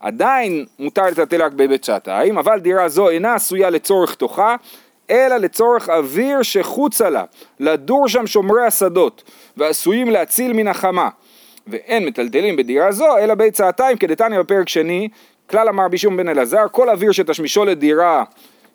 עדיין 0.00 0.66
מותר 0.78 1.06
לטלטל 1.06 1.42
רק 1.42 1.52
בביצתיים, 1.52 2.38
אבל 2.38 2.60
דירה 2.60 2.88
זו 2.88 3.08
אינה 3.08 3.34
עשויה 3.34 3.70
לצורך 3.70 4.14
תוכה, 4.14 4.56
אלא 5.10 5.36
לצורך 5.36 5.88
אוויר 5.88 6.42
שחוצה 6.42 7.10
לה, 7.10 7.24
לדור 7.60 8.08
שם 8.08 8.26
שומרי 8.26 8.66
השדות, 8.66 9.22
ועשויים 9.56 10.10
להציל 10.10 10.52
מן 10.52 10.68
החמה. 10.68 11.08
ואין 11.66 12.06
מטלטלים 12.06 12.56
בדירה 12.56 12.92
זו, 12.92 13.18
אלא 13.18 13.34
בית 13.34 13.54
צעתיים, 13.54 13.96
כדתניא 13.96 14.38
בפרק 14.40 14.68
שני, 14.68 15.08
כלל 15.50 15.68
אמר 15.68 15.88
בישום 15.88 16.16
בן 16.16 16.28
אלעזר, 16.28 16.64
כל 16.72 16.90
אוויר 16.90 17.12
שתשמישו 17.12 17.64
לדירה, 17.64 18.24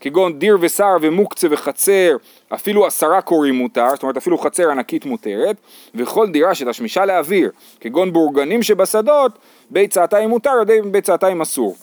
כגון 0.04 0.40
דיר 0.40 0.58
ושר 0.62 0.96
ומוקצה 1.02 1.48
וחצר, 1.52 2.18
אפילו 2.54 2.86
עשרה 2.86 3.22
קורים 3.22 3.56
מותר, 3.56 3.90
זאת 3.90 4.04
אומרת 4.04 4.18
אפילו 4.18 4.38
חצר 4.38 4.72
ענקית 4.72 5.06
מותרת, 5.06 5.56
וכל 5.96 6.30
דירה 6.30 6.56
שתשמישה 6.56 7.06
לאוויר, 7.06 7.52
כגון 7.80 8.14
בורגנים 8.14 8.64
שבשדות, 8.64 9.32
בית 9.70 9.92
צעתיים 9.92 10.30
מותר, 10.30 10.52
בית 10.92 11.04
צעתיים 11.04 11.42
אסור. 11.42 11.76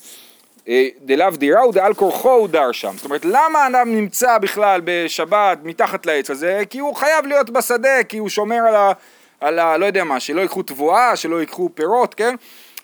אה, 0.69 0.89
דלאו 1.03 1.31
דירה 1.31 1.69
ודעל 1.69 1.95
כורחו 1.95 2.31
הוא 2.31 2.49
דר 2.49 2.73
שם. 2.73 2.93
זאת 2.97 3.05
אומרת, 3.05 3.25
למה 3.25 3.67
אדם 3.67 3.95
נמצא 3.95 4.39
בכלל 4.39 4.81
בשבת 4.85 5.59
מתחת 5.63 6.07
לעץ 6.07 6.31
הזה? 6.31 6.63
כי 6.71 6.79
הוא 6.79 6.95
חייב 6.95 7.27
להיות 7.27 7.51
בשדה, 7.51 8.05
כי 8.09 8.19
הוא 8.19 8.29
שומר 8.29 8.57
על, 8.69 8.75
ה, 8.77 8.93
על 9.41 9.59
ה... 9.59 9.77
לא 9.77 9.87
יודע 9.87 10.05
מה, 10.05 10.21
שלא 10.21 10.41
ייקחו 10.41 10.63
תבואה, 10.63 11.17
שלא 11.17 11.41
ייקחו 11.41 11.69
פירות, 11.75 12.15
כן? 12.15 12.35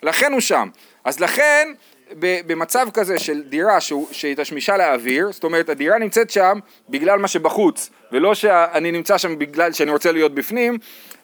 לכן 0.03 0.31
הוא 0.31 0.41
שם. 0.41 0.69
אז 1.05 1.19
לכן, 1.19 1.73
במצב 2.19 2.87
כזה 2.93 3.19
של 3.19 3.41
דירה 3.41 3.81
שהיא 4.11 4.35
תשמישה 4.35 4.77
לאוויר, 4.77 5.31
זאת 5.31 5.43
אומרת 5.43 5.69
הדירה 5.69 5.97
נמצאת 5.97 6.29
שם 6.29 6.59
בגלל 6.89 7.19
מה 7.19 7.27
שבחוץ, 7.27 7.89
ולא 8.11 8.35
שאני 8.35 8.91
נמצא 8.91 9.17
שם 9.17 9.39
בגלל 9.39 9.71
שאני 9.71 9.91
רוצה 9.91 10.11
להיות 10.11 10.35
בפנים, 10.35 10.77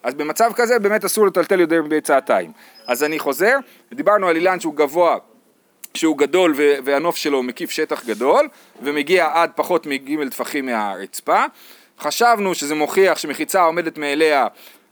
אז 0.03 0.13
במצב 0.15 0.51
כזה 0.55 0.79
באמת 0.79 1.05
אסור 1.05 1.27
לטלטל 1.27 1.59
יותר 1.59 1.83
מביצעתיים. 1.83 2.51
אז 2.87 3.03
אני 3.03 3.19
חוזר, 3.19 3.57
דיברנו 3.93 4.27
על 4.27 4.35
אילן 4.35 4.59
שהוא 4.59 4.75
גבוה 4.75 5.17
שהוא 5.97 6.17
גדול 6.17 6.53
והנוף 6.83 7.15
שלו 7.15 7.43
מקיף 7.43 7.71
שטח 7.71 8.05
גדול 8.05 8.47
ומגיע 8.81 9.29
עד 9.33 9.51
פחות 9.55 9.85
מג' 9.85 10.29
טפחים 10.29 10.65
מהרצפה. 10.65 11.43
חשבנו 11.99 12.55
שזה 12.55 12.75
מוכיח 12.75 13.17
שמחיצה 13.17 13.61
עומדת 13.61 13.97
מאליה 13.97 14.47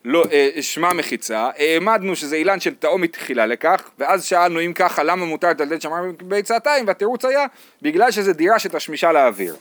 לא, 0.06 0.24
אה, 0.32 0.62
שמה 0.62 0.94
מחיצה, 0.94 1.50
העמדנו 1.58 2.16
שזה 2.16 2.36
אילן 2.36 2.60
של 2.60 2.76
תהום 2.76 3.02
מתחילה 3.02 3.46
לכך, 3.46 3.90
ואז 4.00 4.26
שאלנו 4.26 4.62
אם 4.62 4.74
ככה 4.74 5.04
למה 5.04 5.26
מותר 5.26 5.50
לטלטל 5.50 5.80
שם 5.80 5.92
ביצעתיים, 6.24 6.88
והתירוץ 6.88 7.26
היה 7.26 7.46
בגלל 7.82 8.12
שזה 8.12 8.34
דירה 8.34 8.60
שתשמישה 8.60 9.12
לאוויר. 9.12 9.56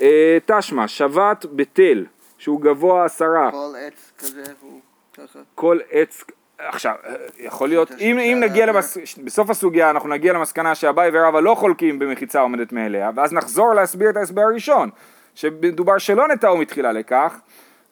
אה, 0.00 0.38
תשמע, 0.46 0.88
שבת 0.88 1.46
בתל, 1.52 2.06
שהוא 2.38 2.60
גבוה 2.60 3.04
עשרה, 3.04 3.50
כל 3.50 3.74
עץ 3.78 4.12
כזה 4.18 4.42
הוא 4.60 4.80
ככה. 5.14 5.38
כל 5.54 5.78
עץ, 5.90 6.24
עכשיו, 6.68 6.94
אה, 7.06 7.14
יכול 7.38 7.68
להיות, 7.68 7.90
אם, 8.00 8.18
אם 8.18 8.38
נגיע 8.40 8.66
למס... 8.66 8.98
בסוף 9.24 9.50
הסוגיה 9.50 9.90
אנחנו 9.90 10.08
נגיע 10.08 10.32
למסקנה 10.32 10.74
שאביי 10.74 11.10
ורבא 11.12 11.40
לא 11.40 11.54
חולקים 11.54 11.98
במחיצה 11.98 12.40
עומדת 12.40 12.72
מאליה, 12.72 13.10
ואז 13.14 13.32
נחזור 13.32 13.74
להסביר 13.74 14.10
את 14.10 14.16
ההסבר 14.16 14.42
הראשון, 14.42 14.90
שמדובר 15.34 15.98
שלא 15.98 16.28
נטעו 16.28 16.56
מתחילה 16.56 16.92
לכך, 16.92 17.38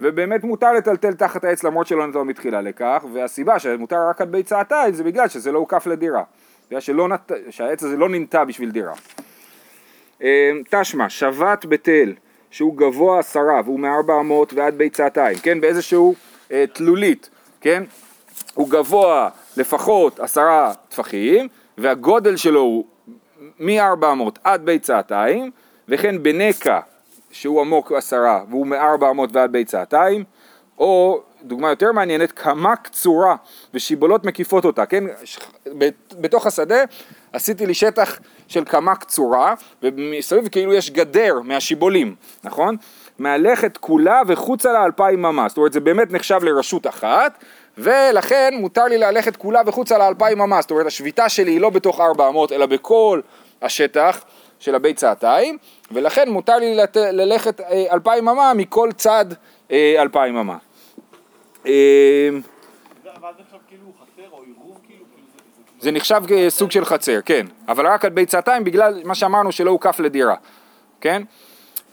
ובאמת 0.00 0.44
מותר 0.44 0.72
לטלטל 0.72 1.12
תחת 1.12 1.44
העץ 1.44 1.64
למרות 1.64 1.86
שלא 1.86 2.06
נטעו 2.06 2.24
מתחילה 2.24 2.60
לכך, 2.60 3.04
והסיבה 3.12 3.58
שמותר 3.58 4.08
רק 4.08 4.20
עד 4.20 4.32
ביצעתיים 4.32 4.94
זה 4.94 5.04
בגלל 5.04 5.28
שזה 5.28 5.52
לא 5.52 5.58
הוקף 5.58 5.86
לדירה, 5.86 6.22
בגלל 6.68 6.80
שלא 6.80 7.08
נת... 7.08 7.32
שהעץ 7.50 7.82
הזה 7.82 7.96
לא 7.96 8.08
ננטע 8.08 8.44
בשביל 8.44 8.70
דירה. 8.70 8.94
אה, 10.22 10.50
תשמע, 10.70 11.08
שבת 11.08 11.64
בתל, 11.64 12.12
שהוא 12.50 12.76
גבוה 12.76 13.18
עשרה 13.18 13.60
והוא 13.64 13.80
מארבע 13.80 14.20
אמות 14.20 14.52
ועד 14.54 14.78
ביצעתיים, 14.78 15.38
כן, 15.38 15.60
באיזשהו 15.60 16.14
אה, 16.52 16.64
תלולית, 16.72 17.30
כן, 17.60 17.82
הוא 18.54 18.70
גבוה 18.70 19.28
לפחות 19.56 20.20
עשרה 20.20 20.72
טפחים 20.88 21.48
והגודל 21.78 22.36
שלו 22.36 22.60
הוא 22.60 22.84
מ-400 23.58 24.38
עד 24.44 24.64
ביצעתיים 24.64 25.50
וכן 25.88 26.22
בנקע 26.22 26.80
שהוא 27.30 27.60
עמוק 27.60 27.92
עשרה 27.92 28.40
והוא 28.50 28.66
מ-400 28.66 29.32
ועד 29.32 29.52
ביצעתיים 29.52 30.24
או 30.78 31.22
דוגמה 31.42 31.70
יותר 31.70 31.92
מעניינת 31.92 32.32
קמה 32.32 32.76
קצורה 32.76 33.36
ושיבולות 33.74 34.24
מקיפות 34.24 34.64
אותה 34.64 34.86
כן? 34.86 35.04
בתוך 36.20 36.46
השדה 36.46 36.84
עשיתי 37.32 37.66
לי 37.66 37.74
שטח 37.74 38.18
של 38.48 38.64
קמה 38.64 38.96
קצורה 38.96 39.54
ומסביב 39.82 40.48
כאילו 40.48 40.74
יש 40.74 40.90
גדר 40.90 41.40
מהשיבולים 41.44 42.14
נכון? 42.44 42.76
מהלכת 43.18 43.76
כולה 43.76 44.20
וחוצה 44.26 44.72
לה 44.72 44.84
אלפיים 44.84 45.22
ממה 45.22 45.48
זאת 45.48 45.56
אומרת 45.56 45.72
זה 45.72 45.80
באמת 45.80 46.12
נחשב 46.12 46.40
לרשות 46.42 46.86
אחת 46.86 47.44
ולכן 47.78 48.54
מותר 48.60 48.84
לי 48.84 48.98
ללכת 48.98 49.36
כולה 49.36 49.60
וחוצה 49.66 49.98
לאלפיים 49.98 50.40
אמה, 50.40 50.60
זאת 50.60 50.70
אומרת 50.70 50.86
השביתה 50.86 51.28
שלי 51.28 51.50
היא 51.50 51.60
לא 51.60 51.70
בתוך 51.70 52.00
400 52.00 52.52
אלא 52.52 52.66
בכל 52.66 53.20
השטח 53.62 54.24
של 54.58 54.74
הביצעתיים, 54.74 55.58
ולכן 55.90 56.28
מותר 56.28 56.56
לי 56.56 56.74
לת... 56.74 56.96
ללכת 56.96 57.60
אה, 57.60 57.84
אלפיים 57.92 58.28
אמה 58.28 58.54
מכל 58.54 58.90
צד 58.96 59.26
אה, 59.70 59.94
אלפיים 59.98 60.36
אמה. 60.36 60.56
אה, 61.66 62.28
זה 65.80 65.90
נחשב 65.90 66.22
כסוג 66.28 66.70
של 66.70 66.84
חצר, 66.84 67.20
כן, 67.24 67.46
אבל 67.68 67.86
רק 67.86 68.04
על 68.04 68.10
ביצעתיים 68.10 68.64
בגלל 68.64 69.02
מה 69.04 69.14
שאמרנו 69.14 69.52
שלא 69.52 69.70
הוקף 69.70 70.00
לדירה, 70.00 70.34
כן? 71.00 71.22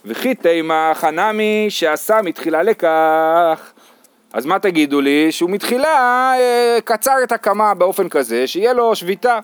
וכי 0.04 0.34
תימא 0.34 0.94
חנמי 0.94 1.66
שעשה 1.68 2.22
מתחילה 2.22 2.62
לכך 2.62 3.72
אז 4.36 4.46
מה 4.46 4.58
תגידו 4.58 5.00
לי? 5.00 5.32
שהוא 5.32 5.50
מתחילה 5.50 6.32
אה, 6.38 6.78
קצר 6.84 7.14
את 7.22 7.32
הקמה 7.32 7.74
באופן 7.74 8.08
כזה 8.08 8.46
שיהיה 8.46 8.72
לו 8.72 8.96
שביתה. 8.96 9.38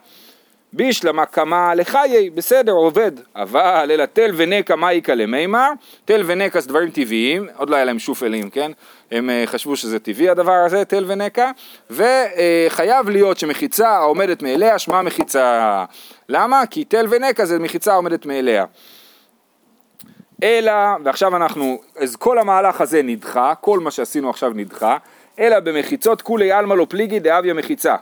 בישלמה 0.73 1.27
קמה 1.27 1.75
לחיי, 1.75 2.31
בסדר, 2.31 2.73
עובד. 2.73 3.13
אבל 3.37 3.91
אלא 3.91 4.05
תל 4.07 4.31
ונקע 4.37 4.77
מה 4.77 4.93
יקא 4.93 5.13
למימר? 5.13 5.71
תל 6.05 6.23
ונקע 6.27 6.61
זה 6.61 6.69
דברים 6.69 6.91
טבעיים, 6.91 7.49
עוד 7.57 7.71
לא 7.71 7.77
היה 7.77 7.85
להם 7.85 7.99
שופלים, 7.99 8.51
כן? 8.51 8.73
הם 9.11 9.31
אה, 9.31 9.43
חשבו 9.47 9.77
שזה 9.77 9.99
טבעי 9.99 10.29
הדבר 10.29 10.53
הזה, 10.67 10.85
תל 10.85 11.05
ונקע, 11.07 11.51
וחייב 11.91 13.09
להיות 13.09 13.39
שמחיצה 13.39 13.89
העומדת 13.89 14.43
מאליה 14.43 14.79
שמה 14.79 15.03
מחיצה. 15.03 15.85
למה? 16.29 16.67
כי 16.71 16.85
תל 16.85 17.07
ונקע 17.11 17.45
זה 17.45 17.59
מחיצה 17.59 17.93
העומדת 17.93 18.27
מאליה. 18.27 18.65
אלא, 20.43 20.73
ועכשיו 21.05 21.37
אנחנו, 21.37 21.81
אז 21.97 22.17
כל 22.17 22.39
המהלך 22.39 22.81
הזה 22.81 23.03
נדחה, 23.03 23.55
כל 23.61 23.81
מה 23.81 23.91
שעשינו 23.91 24.31
עכשיו 24.31 24.53
נדחה, 24.55 24.97
אלא 25.39 25.61
במחיצות 25.61 26.23
כולי 26.23 26.53
עלמא 26.53 26.75
לא 26.75 26.87
פליגי 26.89 27.21
דאביה 27.21 27.55
מחיצה. 27.55 27.97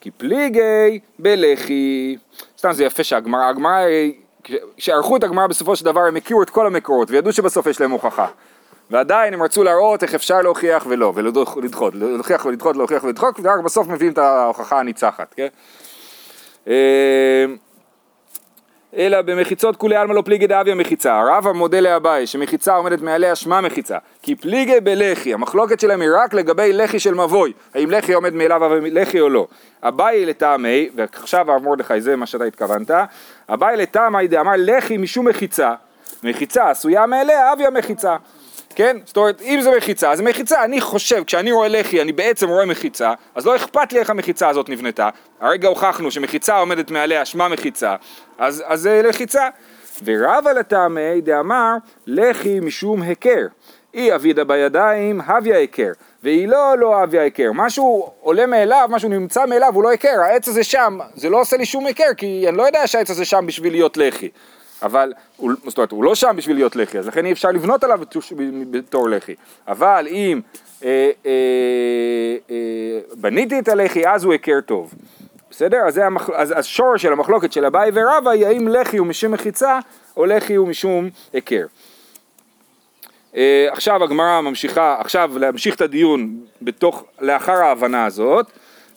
כי 0.00 0.10
פליגי 0.10 1.00
בלחי, 1.18 2.16
סתם 2.58 2.72
זה 2.72 2.84
יפה 2.84 3.04
שהגמרא, 3.04 3.48
הגמרא, 3.48 3.80
כשערכו 4.76 5.16
את 5.16 5.24
הגמרא 5.24 5.46
בסופו 5.46 5.76
של 5.76 5.84
דבר 5.84 6.00
הם 6.00 6.16
הכירו 6.16 6.42
את 6.42 6.50
כל 6.50 6.66
המקורות 6.66 7.10
וידעו 7.10 7.32
שבסוף 7.32 7.66
יש 7.66 7.80
להם 7.80 7.90
הוכחה. 7.90 8.26
ועדיין 8.90 9.34
הם 9.34 9.42
רצו 9.42 9.62
להראות 9.62 10.02
איך 10.02 10.14
אפשר 10.14 10.42
להוכיח 10.42 10.86
ולא, 10.88 11.12
ולדחות, 11.14 11.94
להוכיח 11.94 12.44
ולדחות, 12.44 12.76
להוכיח 12.76 13.04
ולדחות, 13.04 13.40
ורק 13.42 13.60
בסוף 13.64 13.88
מביאים 13.88 14.12
את 14.12 14.18
ההוכחה 14.18 14.80
הניצחת, 14.80 15.34
כן? 15.36 15.48
אלא 18.96 19.22
במחיצות 19.22 19.76
כולי 19.76 19.96
עלמא 19.96 20.12
לא 20.12 20.22
פליגי 20.22 20.46
דאביה 20.46 20.74
מחיצה. 20.74 21.22
רבא 21.26 21.52
מודה 21.52 21.80
לאביי 21.80 22.26
שמחיצה 22.26 22.74
עומדת 22.74 23.00
מעליה 23.00 23.34
שמה 23.34 23.60
מחיצה. 23.60 23.98
כי 24.22 24.34
פליגי 24.34 24.80
בלחי, 24.80 25.34
המחלוקת 25.34 25.80
שלהם 25.80 26.00
היא 26.00 26.10
רק 26.14 26.34
לגבי 26.34 26.72
לחי 26.72 26.98
של 26.98 27.14
מבוי. 27.14 27.52
האם 27.74 27.90
לחי 27.90 28.12
עומד 28.12 28.34
מאליו 28.34 28.60
לחי 28.82 29.20
או 29.20 29.28
לא. 29.28 29.46
אביי 29.82 30.26
לטעמי, 30.26 30.88
ועכשיו 30.94 31.52
הרב 31.52 31.62
מרדכי 31.62 32.00
זה 32.00 32.16
מה 32.16 32.26
שאתה 32.26 32.44
התכוונת, 32.44 32.90
אביי 33.48 33.76
לטעמי 33.76 34.28
דאמר 34.28 34.52
לחי 34.58 34.96
משום 34.96 35.28
מחיצה. 35.28 35.74
מחיצה 36.22 36.70
עשויה 36.70 37.06
מאליה 37.06 37.52
אביה 37.52 37.70
מחיצה. 37.70 38.16
כן? 38.76 38.96
זאת 39.04 39.16
אומרת, 39.16 39.42
אם 39.42 39.60
זה 39.62 39.70
מחיצה, 39.76 40.10
אז 40.10 40.20
מחיצה, 40.20 40.64
אני 40.64 40.80
חושב, 40.80 41.24
כשאני 41.24 41.52
רואה 41.52 41.68
לחי, 41.68 42.02
אני 42.02 42.12
בעצם 42.12 42.48
רואה 42.48 42.66
מחיצה, 42.66 43.12
אז 43.34 43.46
לא 43.46 43.56
אכפת 43.56 43.92
לי 43.92 43.98
איך 43.98 44.10
המחיצה 44.10 44.48
הזאת 44.48 44.68
נבנתה. 44.68 45.08
הרגע 45.40 45.68
הוכחנו 45.68 46.10
שמחיצה 46.10 46.58
עומדת 46.58 46.90
מעליה, 46.90 47.24
שמה 47.24 47.48
מחיצה, 47.48 47.96
אז, 48.38 48.62
אז 48.66 48.80
זה 48.80 49.02
לחיצה. 49.04 49.48
ורבה 50.04 50.52
לטעמי 50.52 51.20
דאמר, 51.20 51.74
לחי 52.06 52.60
משום 52.60 53.02
היכר. 53.02 53.46
אי 53.94 54.14
אבידה 54.14 54.44
בידיים, 54.44 55.20
הביה 55.26 55.56
היכר. 55.56 55.92
והיא 56.22 56.48
לא 56.48 56.78
לא 56.78 57.02
הביה 57.02 57.22
היכר. 57.22 57.50
משהו 57.54 58.10
עולה 58.20 58.46
מאליו, 58.46 58.88
משהו 58.90 59.08
נמצא 59.08 59.46
מאליו, 59.46 59.70
הוא 59.74 59.82
לא 59.82 59.88
היכר. 59.88 60.20
העץ 60.22 60.48
הזה 60.48 60.64
שם, 60.64 60.98
זה 61.14 61.30
לא 61.30 61.40
עושה 61.40 61.56
לי 61.56 61.66
שום 61.66 61.86
היכר, 61.86 62.14
כי 62.16 62.44
אני 62.48 62.56
לא 62.56 62.62
יודע 62.62 62.86
שהעץ 62.86 63.10
הזה 63.10 63.24
שם 63.24 63.44
בשביל 63.46 63.72
להיות 63.72 63.96
לחי. 63.96 64.28
אבל, 64.82 65.12
הוא, 65.36 65.52
זאת 65.66 65.78
אומרת, 65.78 65.90
הוא 65.90 66.04
לא 66.04 66.14
שם 66.14 66.34
בשביל 66.36 66.56
להיות 66.56 66.76
לחי, 66.76 66.98
אז 66.98 67.06
לכן 67.06 67.26
אי 67.26 67.32
אפשר 67.32 67.50
לבנות 67.50 67.84
עליו 67.84 68.00
בתור 68.70 69.10
לחי. 69.10 69.34
אבל 69.68 70.06
אם 70.10 70.40
אה, 70.84 71.10
אה, 71.26 71.30
אה, 72.50 73.00
בניתי 73.14 73.58
את 73.58 73.68
הלחי, 73.68 74.08
אז 74.08 74.24
הוא 74.24 74.32
היכר 74.32 74.60
טוב. 74.66 74.94
בסדר? 75.50 75.78
אז, 75.86 75.98
המח... 75.98 76.30
אז, 76.30 76.66
שורש 76.66 77.02
של 77.02 77.12
המחלוקת 77.12 77.52
של 77.52 77.64
אביי 77.64 77.90
ורבא 77.94 78.30
היא 78.30 78.46
האם 78.46 78.68
לחי 78.68 78.96
הוא 78.96 79.06
משום 79.06 79.32
מחיצה 79.32 79.78
או 80.16 80.26
לחי 80.26 80.54
הוא 80.54 80.68
משום 80.68 81.08
היכר. 81.32 81.66
אה, 83.36 83.68
עכשיו 83.70 84.04
הגמרא 84.04 84.40
ממשיכה, 84.40 84.96
עכשיו 84.98 85.30
להמשיך 85.38 85.74
את 85.74 85.80
הדיון 85.80 86.40
בתוך, 86.62 87.04
לאחר 87.20 87.52
ההבנה 87.52 88.04
הזאת. 88.04 88.46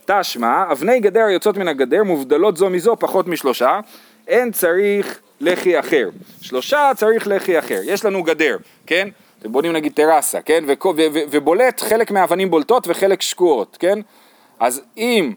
תשמע, 0.06 0.72
אבני 0.72 1.00
גדר 1.00 1.26
היוצאות 1.26 1.58
מן 1.58 1.68
הגדר 1.68 2.04
מובדלות 2.04 2.58
זו 2.58 2.70
מזו 2.70 2.96
פחות 3.00 3.28
משלושה, 3.28 3.80
אין 4.28 4.52
צריך 4.52 5.20
לחי 5.42 5.80
אחר. 5.80 6.10
שלושה 6.42 6.92
צריך 6.96 7.28
לחי 7.28 7.60
אחר. 7.60 7.80
יש 7.84 8.06
לנו 8.06 8.24
גדר, 8.24 8.58
כן? 8.88 9.08
אתם 9.40 9.52
בונים 9.52 9.74
נגיד 9.74 9.94
טרסה, 9.94 10.42
כן? 10.42 10.64
ו- 10.68 10.88
ו- 10.88 11.08
ו- 11.14 11.20
ובולט 11.32 11.82
חלק 11.82 12.12
מהאבנים 12.12 12.52
בולטות 12.52 12.88
וחלק 12.88 13.22
שקועות, 13.22 13.78
כן? 13.80 14.00
אז 14.60 14.82
אם 14.98 15.34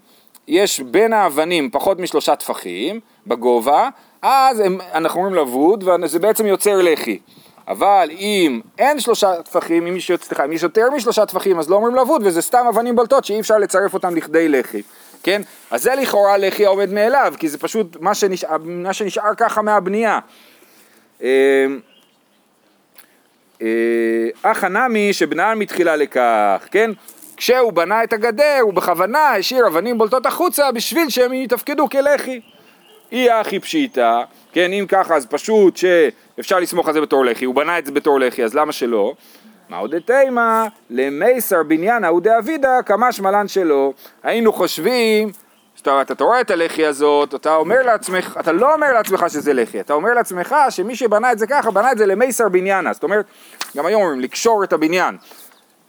יש 0.49 0.81
בין 0.81 1.13
האבנים 1.13 1.71
פחות 1.71 1.99
משלושה 1.99 2.37
טפחים 2.37 3.01
בגובה, 3.27 3.89
אז 4.23 4.61
הם, 4.61 4.79
אנחנו 4.95 5.21
אומרים 5.21 5.35
לבוד 5.35 5.85
וזה 5.89 6.19
בעצם 6.19 6.47
יוצר 6.47 6.83
לחי. 6.83 7.19
אבל 7.69 8.09
אם 8.19 8.61
אין 8.79 9.01
שלושה 9.01 9.43
טפחים, 9.43 9.87
אם 9.87 9.97
יש, 9.97 10.11
סליחה, 10.23 10.45
אם 10.45 10.53
יש 10.53 10.63
יותר 10.63 10.91
משלושה 10.91 11.27
טפחים 11.27 11.59
אז 11.59 11.71
לא 11.71 11.77
אומרים 11.77 11.95
לבוד 11.95 12.23
וזה 12.25 12.43
סתם 12.43 12.67
אבנים 12.69 12.97
בולטות 12.97 13.25
שאי 13.25 13.41
אפשר 13.41 13.59
לצרף 13.59 13.95
אותם 13.95 14.17
לכדי 14.17 14.49
לחי, 14.49 14.83
כן? 15.23 15.43
אז 15.71 15.83
זה 15.83 15.95
לכאורה 15.95 16.37
לחי 16.37 16.67
העומד 16.67 16.93
מאליו, 16.93 17.35
כי 17.39 17.49
זה 17.49 17.59
פשוט 17.59 17.97
מה 18.01 18.15
שנשאר, 18.15 18.57
מה 18.65 18.93
שנשאר 18.93 19.35
ככה 19.37 19.63
מהבנייה. 19.63 20.19
אך 24.43 24.65
הנמי 24.65 25.13
שבנען 25.13 25.59
מתחילה 25.59 25.97
לכך, 25.97 26.67
כן? 26.71 26.91
כשהוא 27.37 27.73
בנה 27.73 28.05
את 28.05 28.13
הגדר 28.13 28.59
הוא 28.63 28.75
בכוונה 28.75 29.29
השאיר 29.31 29.67
אבנים 29.67 29.99
בולטות 29.99 30.27
החוצה 30.27 30.73
בשביל 30.73 31.09
שהם 31.09 31.33
יתפקדו 31.33 31.89
כלחי. 31.89 32.41
אי 33.13 33.31
הכי 33.31 33.61
פשיטא, 33.61 34.23
כן, 34.53 34.73
אם 34.73 34.85
ככה 34.89 35.17
אז 35.17 35.27
פשוט 35.27 35.77
שאפשר 35.77 36.59
לסמוך 36.59 36.89
על 36.89 36.95
זה 36.95 37.01
בתור 37.01 37.25
לחי, 37.25 37.45
הוא 37.45 37.55
בנה 37.55 37.79
את 37.79 37.87
זה 37.87 37.93
בתור 37.93 38.21
לחי, 38.21 38.45
אז 38.45 38.55
למה 38.55 38.73
שלא? 38.73 39.15
מה 39.73 39.79
עוד 39.79 39.95
תימא 39.99 40.67
למייסר 40.91 41.63
בניין 41.63 42.05
ההוא 42.05 42.21
דאבידא 42.21 42.83
כמה 42.87 43.13
שמלן 43.13 43.49
שלו. 43.49 43.93
היינו 44.23 44.53
חושבים, 44.53 45.31
שאתה 45.75 46.03
אתה 46.03 46.25
רואה 46.25 46.41
את 46.41 46.51
הלחי 46.51 46.87
הזאת, 46.87 47.35
אתה 47.35 47.55
אומר 47.55 47.83
לעצמך, 47.83 48.37
אתה 48.41 48.53
לא 48.53 48.75
אומר 48.75 48.93
לעצמך 48.93 49.25
שזה 49.29 49.53
לחי, 49.53 49.81
אתה 49.81 49.93
אומר 49.93 50.15
לעצמך 50.15 50.57
שמי 50.71 50.97
שבנה 50.97 51.33
את 51.33 51.39
זה 51.39 51.47
ככה, 51.47 51.71
בנה 51.71 51.93
את 51.93 51.99
זה 51.99 52.07
למייסר 52.07 52.49
בניינה, 52.49 52.93
זאת 52.93 53.03
אומרת, 53.03 53.25
גם 53.77 53.87
היום 53.87 54.03
אומרים 54.03 54.21
לקשור 54.21 54.65
את 54.65 54.73
הבניין. 54.73 55.17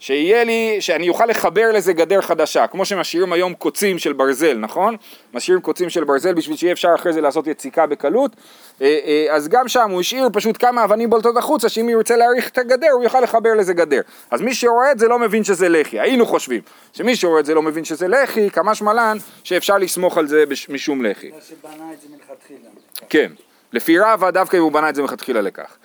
שיהיה 0.04 0.44
לי, 0.44 0.76
שאני 0.80 1.08
אוכל 1.08 1.26
לחבר 1.26 1.72
לזה 1.72 1.92
גדר 1.92 2.20
חדשה, 2.20 2.66
כמו 2.66 2.84
שמשאירים 2.84 3.32
היום 3.32 3.54
קוצים 3.54 3.98
של 3.98 4.12
ברזל, 4.12 4.58
נכון? 4.58 4.96
משאירים 5.34 5.62
קוצים 5.62 5.90
של 5.90 6.04
ברזל 6.04 6.34
בשביל 6.34 6.56
שיהיה 6.56 6.72
אפשר 6.72 6.88
אחרי 6.94 7.12
זה 7.12 7.20
לעשות 7.20 7.46
יציקה 7.46 7.86
בקלות, 7.86 8.36
אה, 8.80 8.98
אה, 9.06 9.34
אז 9.34 9.48
גם 9.48 9.68
שם 9.68 9.90
הוא 9.90 10.00
השאיר 10.00 10.28
פשוט 10.32 10.56
כמה 10.60 10.84
אבנים 10.84 11.10
בולטות 11.10 11.36
החוצה, 11.36 11.68
שאם 11.68 11.84
הוא 11.84 11.90
ירצה 11.90 12.16
להאריך 12.16 12.48
את 12.48 12.58
הגדר 12.58 12.90
הוא 12.90 13.04
יוכל 13.04 13.20
לחבר 13.20 13.54
לזה 13.54 13.74
גדר. 13.74 14.00
אז 14.30 14.40
מי 14.40 14.54
שרואה 14.54 14.92
את 14.92 14.98
זה 14.98 15.08
לא 15.08 15.18
מבין 15.18 15.44
שזה 15.44 15.68
לחי, 15.68 16.00
היינו 16.00 16.26
חושבים 16.26 16.60
שמי 16.92 17.16
שרואה 17.16 17.40
את 17.40 17.46
זה 17.46 17.54
לא 17.54 17.62
מבין 17.62 17.84
שזה 17.84 18.08
לחי, 18.08 18.50
כמה 18.50 18.74
שמלן 18.74 19.16
שאפשר 19.44 19.78
לסמוך 19.78 20.18
על 20.18 20.26
זה 20.26 20.44
משום 20.68 21.04
לחי. 21.04 21.30
כמו 21.30 21.40
שבנה 21.40 21.92
את 21.92 22.00
זה 22.00 22.08
מלכתחילה. 22.10 22.70
כן, 23.08 23.32
לפי 23.72 23.98
רבא 23.98 24.30
דווקא 24.30 24.56
אם 24.56 24.62
הוא 24.62 24.72
בנה 24.72 24.88
את 24.88 24.94
זה 24.94 25.02
מלכתחילה 25.02 25.40
לכך. 25.40 25.76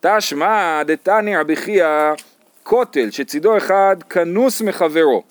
תשמע 0.00 0.82
דתני 0.82 1.36
רבי 1.36 1.56
חייא 1.56 2.12
כותל 2.66 3.10
שצידו 3.10 3.56
אחד 3.56 3.96
כנוס 4.10 4.60
מחברו. 4.60 5.22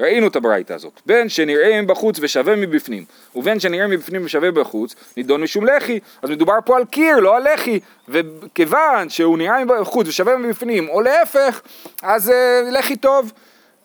ראינו 0.00 0.26
את 0.26 0.36
הברייתא 0.36 0.72
הזאת. 0.72 1.00
בין 1.06 1.28
שנראה 1.28 1.82
מבחוץ 1.82 2.18
ושווה 2.20 2.56
מבפנים, 2.56 3.04
ובין 3.36 3.60
שנראה 3.60 3.86
מבפנים 3.86 4.24
ושווה 4.24 4.50
בחוץ, 4.50 4.94
נידון 5.16 5.42
משום 5.42 5.66
לחי. 5.66 5.98
אז 6.22 6.30
מדובר 6.30 6.54
פה 6.64 6.76
על 6.76 6.84
קיר, 6.84 7.16
לא 7.16 7.36
על 7.36 7.52
לחי. 7.52 7.80
וכיוון 8.08 9.08
שהוא 9.08 9.38
נראה 9.38 9.64
מבחוץ 9.64 10.08
ושווה 10.08 10.36
מבפנים, 10.36 10.88
או 10.88 11.00
להפך, 11.00 11.60
אז 12.02 12.30
אה, 12.30 12.62
לחי 12.72 12.96
טוב. 12.96 13.32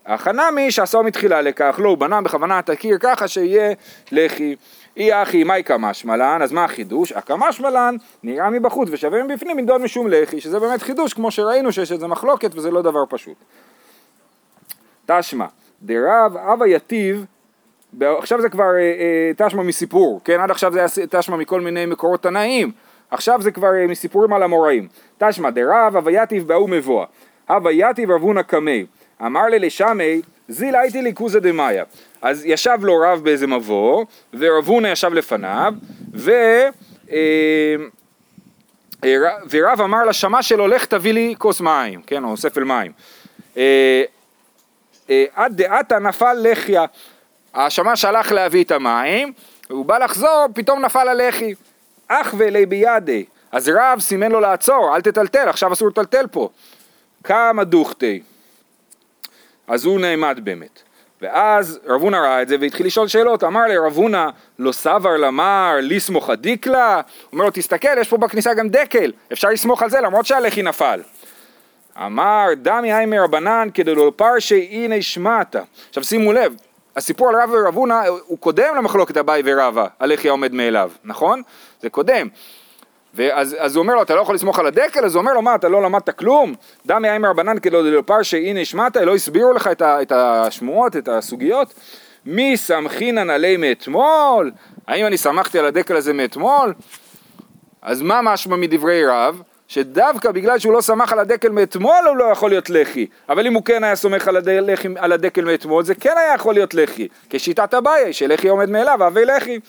החנמי 0.05 0.71
שעשו 0.71 1.03
מתחילה 1.03 1.41
לכך, 1.41 1.79
לא, 1.79 1.89
הוא 1.89 1.97
בנה 1.97 2.21
בכוונה 2.21 2.59
את 2.59 2.69
הקיר 2.69 2.97
ככה 2.99 3.27
שיהיה 3.27 3.73
לחי. 4.11 4.55
אי 4.97 5.23
אחי 5.23 5.43
מאי 5.43 5.63
קמשמלן, 5.63 6.39
אז 6.41 6.51
מה 6.51 6.63
החידוש? 6.63 7.11
הקמשמלן 7.11 7.95
נראה 8.23 8.49
מבחוץ 8.49 8.89
ושווה 8.91 9.23
מבפנים 9.23 9.57
נידון 9.57 9.83
משום 9.83 10.07
לחי, 10.09 10.41
שזה 10.41 10.59
באמת 10.59 10.81
חידוש, 10.81 11.13
כמו 11.13 11.31
שראינו 11.31 11.71
שיש 11.71 11.91
איזה 11.91 12.07
מחלוקת 12.07 12.55
וזה 12.55 12.71
לא 12.71 12.81
דבר 12.81 13.03
פשוט. 13.09 13.37
תשמע, 15.05 15.45
דרב 15.81 16.37
אבא 16.37 16.65
יתיב, 16.65 17.25
עכשיו 18.01 18.41
זה 18.41 18.49
כבר 18.49 18.75
אה, 18.75 18.79
אה, 18.79 19.47
תשמע 19.47 19.63
מסיפור, 19.63 20.21
כן? 20.23 20.39
עד 20.39 20.51
עכשיו 20.51 20.73
זה 20.73 20.79
היה 20.79 20.87
תשמע 21.09 21.37
מכל 21.37 21.61
מיני 21.61 21.85
מקורות 21.85 22.23
תנאיים, 22.23 22.71
עכשיו 23.11 23.41
זה 23.41 23.51
כבר 23.51 23.73
אה, 23.75 23.87
מסיפורים 23.87 24.33
על 24.33 24.43
המוראים. 24.43 24.87
תשמע 25.17 25.49
דרב 25.49 25.95
אבא 25.97 26.11
יתיב 26.11 26.47
בהוא 26.47 26.69
מבוא, 26.69 27.05
אבא 27.49 27.69
יתיב 27.71 28.11
רבונה 28.11 28.43
קמי, 28.43 28.85
אמר 29.21 29.45
לי 29.45 29.59
לשמי, 29.59 30.21
זיל 30.47 30.75
הייתי 30.75 31.01
לי 31.01 31.13
דמאיה. 31.41 31.83
אז 32.21 32.45
ישב 32.45 32.77
לו 32.81 32.97
רב 32.99 33.23
באיזה 33.23 33.47
מבוא, 33.47 34.05
ורב 34.33 34.67
הונא 34.67 34.87
ישב 34.87 35.13
לפניו, 35.13 35.73
ו... 36.13 36.31
אה, 37.11 37.75
אה, 39.03 39.15
ורב 39.49 39.81
אמר 39.81 40.05
לשמה 40.05 40.43
שלו, 40.43 40.67
לך 40.67 40.85
תביא 40.85 41.13
לי 41.13 41.35
כוס 41.37 41.61
מים, 41.61 42.01
כן, 42.01 42.23
או 42.23 42.37
ספל 42.37 42.63
מים. 42.63 42.91
אה, 43.57 44.03
עד 45.35 45.61
דעתה 45.61 45.99
נפל 45.99 46.37
לחיה. 46.43 46.85
השמש 47.53 48.05
הלך 48.05 48.31
להביא 48.31 48.63
את 48.63 48.71
המים, 48.71 49.33
הוא 49.69 49.85
בא 49.85 49.97
לחזור, 49.97 50.45
פתאום 50.53 50.85
נפל 50.85 51.07
הלחי. 51.07 51.53
אך 52.07 52.33
ולי 52.37 52.65
בידי. 52.65 53.25
אז 53.51 53.69
רב 53.75 53.99
סימן 53.99 54.31
לו 54.31 54.39
לעצור, 54.39 54.95
אל 54.95 55.01
תטלטל, 55.01 55.49
עכשיו 55.49 55.73
אסור 55.73 55.87
לטלטל 55.87 56.27
פה. 56.31 56.49
כמה 57.23 57.63
דוכתי. 57.63 58.21
אז 59.67 59.85
הוא 59.85 59.99
נעמד 59.99 60.39
באמת. 60.43 60.81
ואז 61.21 61.79
רב 61.85 62.01
הונא 62.01 62.15
ראה 62.15 62.41
את 62.41 62.47
זה 62.47 62.55
והתחיל 62.61 62.85
לשאול 62.85 63.07
שאלות, 63.07 63.43
אמר 63.43 63.61
לי 63.61 63.77
רב 63.77 63.95
הונא 63.95 64.29
לא 64.59 64.71
סבר 64.71 65.17
למר 65.17 65.75
ליסמוך 65.81 66.29
הדיקלה? 66.29 67.01
אומר 67.33 67.45
לו 67.45 67.51
תסתכל 67.53 67.97
יש 67.99 68.09
פה 68.09 68.17
בכניסה 68.17 68.53
גם 68.53 68.69
דקל, 68.69 69.11
אפשר 69.33 69.49
לסמוך 69.49 69.83
על 69.83 69.89
זה 69.89 70.01
למרות 70.01 70.25
שהלחי 70.25 70.61
נפל. 70.61 71.01
אמר 71.97 72.45
דמי 72.61 72.93
היי 72.93 73.05
מרבנן 73.05 73.67
כדלא 73.73 74.11
פרשי 74.15 74.67
הנה 74.71 75.01
שמעת. 75.01 75.55
עכשיו 75.89 76.03
שימו 76.03 76.33
לב, 76.33 76.53
הסיפור 76.95 77.29
על 77.29 77.35
רב 77.35 77.49
ורב 77.51 77.75
הונא 77.75 78.03
הוא 78.25 78.37
קודם 78.37 78.75
למחלוקת 78.77 79.17
אביי 79.17 79.41
ורבא, 79.45 79.87
הלחי 79.99 80.27
העומד 80.27 80.53
מאליו, 80.53 80.91
נכון? 81.03 81.41
זה 81.81 81.89
קודם. 81.89 82.27
ואז 83.13 83.55
אז 83.59 83.75
הוא 83.75 83.83
אומר 83.83 83.95
לו, 83.95 84.01
אתה 84.01 84.15
לא 84.15 84.21
יכול 84.21 84.35
לסמוך 84.35 84.59
על 84.59 84.65
הדקל? 84.65 85.05
אז 85.05 85.15
הוא 85.15 85.21
אומר 85.21 85.33
לו, 85.33 85.41
מה, 85.41 85.55
אתה 85.55 85.69
לא 85.69 85.81
למדת 85.83 86.09
כלום? 86.09 86.53
דמי 86.85 87.09
האם 87.09 87.25
רבנן 87.25 87.59
כדלא 87.59 88.01
פרשי 88.01 88.37
הנה 88.37 88.65
שמעת, 88.65 88.97
לא 88.97 89.15
הסבירו 89.15 89.53
לך 89.53 89.67
את, 89.67 89.81
ה, 89.81 90.01
את 90.01 90.11
השמועות, 90.15 90.95
את 90.95 91.07
הסוגיות? 91.07 91.73
מי 92.25 92.57
סמכינן 92.57 93.29
עלי 93.29 93.57
מאתמול? 93.57 94.51
האם 94.87 95.05
אני 95.05 95.17
סמכתי 95.17 95.59
על 95.59 95.65
הדקל 95.65 95.95
הזה 95.95 96.13
מאתמול? 96.13 96.73
אז 97.81 98.01
מה 98.01 98.21
משמע 98.21 98.55
מדברי 98.55 99.05
רב? 99.05 99.41
שדווקא 99.67 100.31
בגלל 100.31 100.59
שהוא 100.59 100.73
לא 100.73 100.81
סמך 100.81 101.13
על 101.13 101.19
הדקל 101.19 101.49
מאתמול 101.49 102.05
הוא 102.07 102.17
לא 102.17 102.23
יכול 102.23 102.49
להיות 102.49 102.69
לחי 102.69 103.05
אבל 103.29 103.47
אם 103.47 103.53
הוא 103.53 103.63
כן 103.63 103.83
היה 103.83 103.95
סומך 103.95 104.27
על, 104.27 104.37
הדלחי, 104.37 104.87
על 104.97 105.11
הדקל 105.11 105.45
מאתמול 105.45 105.83
זה 105.83 105.95
כן 105.95 106.13
היה 106.17 106.33
יכול 106.33 106.53
להיות 106.53 106.73
לחי 106.73 107.07
כשיטת 107.29 107.73
אביי 107.73 108.13
שלחי 108.13 108.47
עומד 108.47 108.69
מאליו 108.69 109.03
הווי 109.03 109.25
לחי 109.25 109.59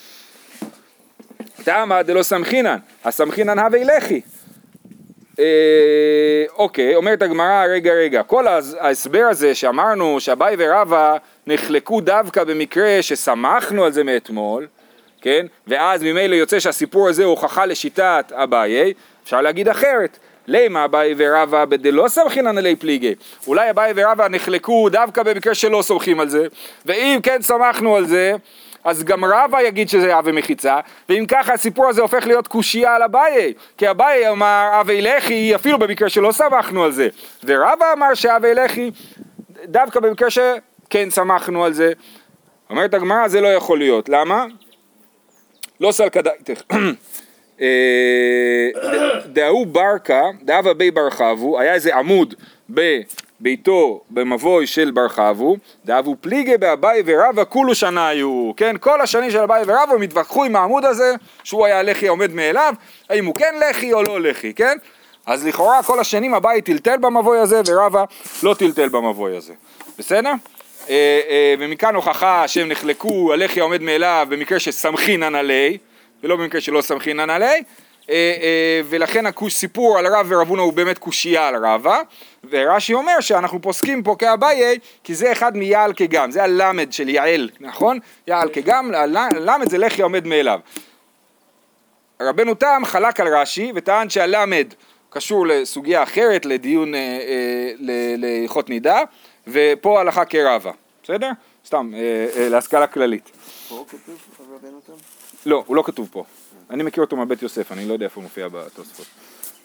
תמה 1.62 2.02
דלא 2.02 2.22
סמכינן 2.22 2.76
הסמכינן 3.04 3.58
הווי 3.58 3.84
לחי 3.84 4.20
אה, 5.38 5.44
אוקיי, 6.56 6.94
אומרת 6.94 7.22
הגמרא, 7.22 7.64
רגע 7.70 7.92
רגע, 7.92 8.22
כל 8.22 8.46
ההס- 8.46 8.74
ההסבר 8.80 9.26
הזה 9.30 9.54
שאמרנו 9.54 10.20
שאביי 10.20 10.56
ורבא 10.58 11.16
נחלקו 11.46 12.00
דווקא 12.00 12.44
במקרה 12.44 12.98
שסמכנו 13.02 13.84
על 13.84 13.92
זה 13.92 14.04
מאתמול, 14.04 14.66
כן? 15.20 15.46
ואז 15.66 16.02
ממילא 16.02 16.34
יוצא 16.34 16.60
שהסיפור 16.60 17.08
הזה 17.08 17.24
הוא 17.24 17.30
הוכחה 17.30 17.66
לשיטת 17.66 18.32
אביי, 18.34 18.92
אפשר 19.24 19.40
להגיד 19.40 19.68
אחרת. 19.68 20.18
למה 20.46 20.84
אביי 20.84 21.14
ורבא 21.16 21.64
בדלא 21.64 22.08
סמכינן 22.08 22.58
עלי 22.58 22.76
פליגי? 22.76 23.14
אולי 23.46 23.70
אביי 23.70 23.92
ורבא 23.96 24.28
נחלקו 24.28 24.88
דווקא 24.88 25.22
במקרה 25.22 25.54
שלא 25.54 25.82
סומכים 25.82 26.20
על 26.20 26.28
זה, 26.28 26.46
ואם 26.86 27.18
כן 27.22 27.42
סמכנו 27.42 27.96
על 27.96 28.06
זה, 28.06 28.32
אז 28.84 29.04
גם 29.04 29.24
רבא 29.24 29.62
יגיד 29.62 29.88
שזה 29.88 30.18
אבי 30.18 30.32
מחיצה, 30.32 30.80
ואם 31.08 31.24
ככה 31.28 31.52
הסיפור 31.54 31.88
הזה 31.88 32.02
הופך 32.02 32.26
להיות 32.26 32.48
קושייה 32.48 32.94
על 32.94 33.02
אביי, 33.02 33.52
כי 33.76 33.90
אביי 33.90 34.28
אמר 34.28 34.70
אבי 34.80 35.02
לחי 35.02 35.54
אפילו 35.54 35.78
במקרה 35.78 36.08
שלא 36.08 36.32
סמכנו 36.32 36.84
על 36.84 36.92
זה, 36.92 37.08
ורבא 37.44 37.92
אמר 37.92 38.14
שאבי 38.14 38.54
לחי 38.54 38.90
דווקא 39.64 40.00
במקרה 40.00 40.28
שכן 40.30 41.10
סמכנו 41.10 41.64
על 41.64 41.72
זה. 41.72 41.92
אומרת 42.70 42.94
הגמרא 42.94 43.28
זה 43.28 43.40
לא 43.40 43.48
יכול 43.48 43.78
להיות, 43.78 44.08
למה? 44.08 44.44
לא 45.80 45.92
סלקא 45.92 46.20
דייתך. 46.20 46.62
אה, 47.60 48.68
ד- 48.92 49.34
דהוא 49.34 49.66
ברקה, 49.66 50.22
דהבה 50.42 50.74
בי 50.74 50.90
בר 50.90 51.10
חבו, 51.10 51.60
היה 51.60 51.74
איזה 51.74 51.96
עמוד 51.96 52.34
בביתו 53.40 54.00
במבוי 54.10 54.66
של 54.66 54.90
בר 54.90 55.08
חבו, 55.08 55.56
דהבו 55.84 56.16
פליגי 56.20 56.56
באביי 56.56 57.02
ורבא 57.06 57.44
כולו 57.48 57.74
שנה 57.74 58.08
היו, 58.08 58.52
כן, 58.56 58.76
כל 58.80 59.00
השנים 59.00 59.30
של 59.30 59.38
אביי 59.38 59.62
ורבא 59.66 59.94
הם 59.94 60.02
התווכחו 60.02 60.44
עם 60.44 60.56
העמוד 60.56 60.84
הזה, 60.84 61.14
שהוא 61.44 61.66
היה 61.66 61.82
לחי 61.82 62.06
עומד 62.06 62.32
מאליו, 62.32 62.74
האם 63.10 63.26
הוא 63.26 63.34
כן 63.34 63.54
לחי 63.70 63.92
או 63.92 64.02
לא 64.02 64.20
לחי, 64.20 64.54
כן? 64.54 64.76
אז 65.26 65.46
לכאורה 65.46 65.82
כל 65.82 66.00
השנים 66.00 66.34
אביי 66.34 66.62
טלטל 66.62 66.96
במבוי 66.96 67.38
הזה 67.38 67.60
ורבא 67.66 68.04
לא 68.42 68.54
טלטל 68.54 68.88
במבוי 68.88 69.36
הזה, 69.36 69.52
בסדר? 69.98 70.32
אה, 70.88 71.20
אה, 71.28 71.54
ומכאן 71.58 71.94
הוכחה 71.94 72.48
שהם 72.48 72.68
נחלקו, 72.68 73.32
הלחי 73.32 73.60
העומד 73.60 73.82
מאליו 73.82 74.26
במקרה 74.30 74.60
שסמכינן 74.60 75.34
עלי, 75.34 75.78
ולא 76.22 76.36
במקרה 76.36 76.60
שלא 76.60 76.80
סמכינן 76.80 77.30
עלי, 77.30 77.62
ולכן 78.84 79.26
הכוש 79.26 79.54
סיפור 79.54 79.98
על 79.98 80.06
רב 80.06 80.26
ורב 80.28 80.48
הונא 80.48 80.62
הוא 80.62 80.72
באמת 80.72 80.98
קושייה 80.98 81.48
על 81.48 81.66
רבא, 81.66 82.00
ורש"י 82.50 82.94
אומר 82.94 83.20
שאנחנו 83.20 83.62
פוסקים 83.62 84.02
פה 84.02 84.16
כאביי, 84.18 84.78
כי 85.04 85.14
זה 85.14 85.32
אחד 85.32 85.56
מיעל 85.56 85.92
כגם, 85.96 86.30
זה 86.30 86.42
הלמד 86.42 86.92
של 86.92 87.08
יעל, 87.08 87.50
נכון? 87.60 87.98
יעל 88.26 88.48
כגם, 88.52 88.94
הלמד 88.94 89.68
זה 89.68 89.78
לחי 89.78 90.02
העומד 90.02 90.26
מאליו. 90.26 90.60
רבנו 92.22 92.54
תם 92.54 92.82
חלק 92.84 93.20
על 93.20 93.36
רש"י 93.36 93.72
וטען 93.74 94.10
שהלמד 94.10 94.66
קשור 95.10 95.46
לסוגיה 95.46 96.02
אחרת, 96.02 96.46
לדיון, 96.46 96.94
אה, 96.94 97.00
אה, 97.00 97.70
להלכות 98.16 98.70
נידה, 98.70 99.00
ופה 99.46 100.00
הלכה 100.00 100.24
כרבה, 100.24 100.70
בסדר? 101.04 101.30
סתם, 101.66 101.90
אה, 101.94 102.26
אה, 102.36 102.48
להשכלה 102.48 102.86
כללית. 102.86 103.30
פה 103.68 103.84
כתוב 103.88 104.18
רבנו 104.54 104.80
תם? 104.86 104.92
לא, 105.46 105.64
הוא 105.66 105.76
לא 105.76 105.82
כתוב 105.86 106.08
פה. 106.12 106.24
אני 106.70 106.82
מכיר 106.82 107.04
אותו 107.04 107.16
מבית 107.16 107.42
יוסף, 107.42 107.72
אני 107.72 107.88
לא 107.88 107.92
יודע 107.92 108.04
איפה 108.04 108.14
הוא 108.20 108.22
מופיע 108.22 108.48
בתוספות. 108.48 109.06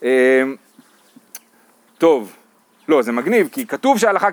אה, 0.03 0.43
טוב, 1.97 2.33
לא, 2.87 3.01
זה 3.01 3.11
מגניב, 3.11 3.49
כי 3.51 3.67
כתוב 3.67 3.97
שההלכה 3.97 4.27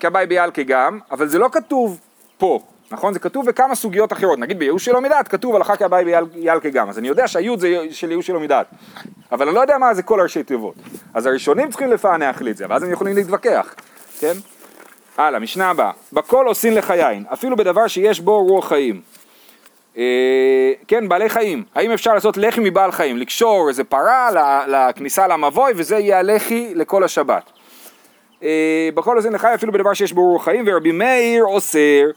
כבאי 0.00 0.26
ביאלקה 0.26 0.62
גם, 0.62 0.98
אבל 1.10 1.28
זה 1.28 1.38
לא 1.38 1.48
כתוב 1.52 2.00
פה, 2.38 2.60
נכון? 2.90 3.12
זה 3.12 3.18
כתוב 3.18 3.46
בכמה 3.46 3.74
סוגיות 3.74 4.12
אחרות. 4.12 4.38
נגיד 4.38 4.58
בייאוש 4.58 4.84
שלא 4.84 5.00
מדעת, 5.00 5.28
כתוב 5.28 5.56
הלכה 5.56 5.76
כבאי 5.76 6.04
ביאלקה 6.32 6.68
גם. 6.68 6.88
אז 6.88 6.98
אני 6.98 7.08
יודע 7.08 7.28
שהיוד 7.28 7.60
זה 7.60 7.86
של 7.90 8.10
ייאוש 8.10 8.26
שלא 8.26 8.40
מדעת. 8.40 8.66
אבל 9.32 9.46
אני 9.46 9.54
לא 9.54 9.60
יודע 9.60 9.78
מה 9.78 9.94
זה 9.94 10.02
כל 10.02 10.20
הראשי 10.20 10.42
תיבות. 10.42 10.74
אז 11.14 11.26
הראשונים 11.26 11.70
צריכים 11.70 11.90
לפענח 11.90 12.40
לי 12.40 12.50
את 12.50 12.56
זה, 12.56 12.66
ואז 12.68 12.82
הם 12.82 12.92
יכולים 12.92 13.16
להתווכח, 13.16 13.74
כן? 14.18 14.34
הלאה, 15.16 15.40
משנה 15.40 15.70
הבאה. 15.70 15.90
בכל 16.12 16.46
עושים 16.46 16.72
לך 16.72 16.90
יין, 16.90 17.24
אפילו 17.32 17.56
בדבר 17.56 17.86
שיש 17.86 18.20
בו 18.20 18.44
רוח 18.44 18.68
חיים. 18.68 19.00
אה, 19.98 20.72
כן, 20.88 21.08
בעלי 21.08 21.28
חיים. 21.28 21.64
האם 21.74 21.90
אפשר 21.90 22.14
לעשות 22.14 22.36
לחי 22.36 22.60
מבעל 22.60 22.92
חיים? 22.92 23.16
לקשור 23.16 23.68
איזה 23.68 23.84
פרה 23.84 24.30
לכניסה 24.68 25.26
למבוי, 25.26 25.72
וזה 25.76 25.98
יהיה 25.98 26.18
הלחי 26.18 26.74
לכל 26.74 27.04
השבת. 27.04 27.42
אה, 28.42 28.88
בכל 28.94 29.16
עושים 29.16 29.34
לך 29.34 29.44
יין, 29.44 29.54
אפילו 29.54 29.72
בדבר 29.72 29.94
שיש 29.94 30.12
בו 30.12 30.22
רוח 30.32 30.44
חיים, 30.44 30.64
ורבי 30.66 30.92
מאיר 30.92 31.44
אוסר. 31.44 32.10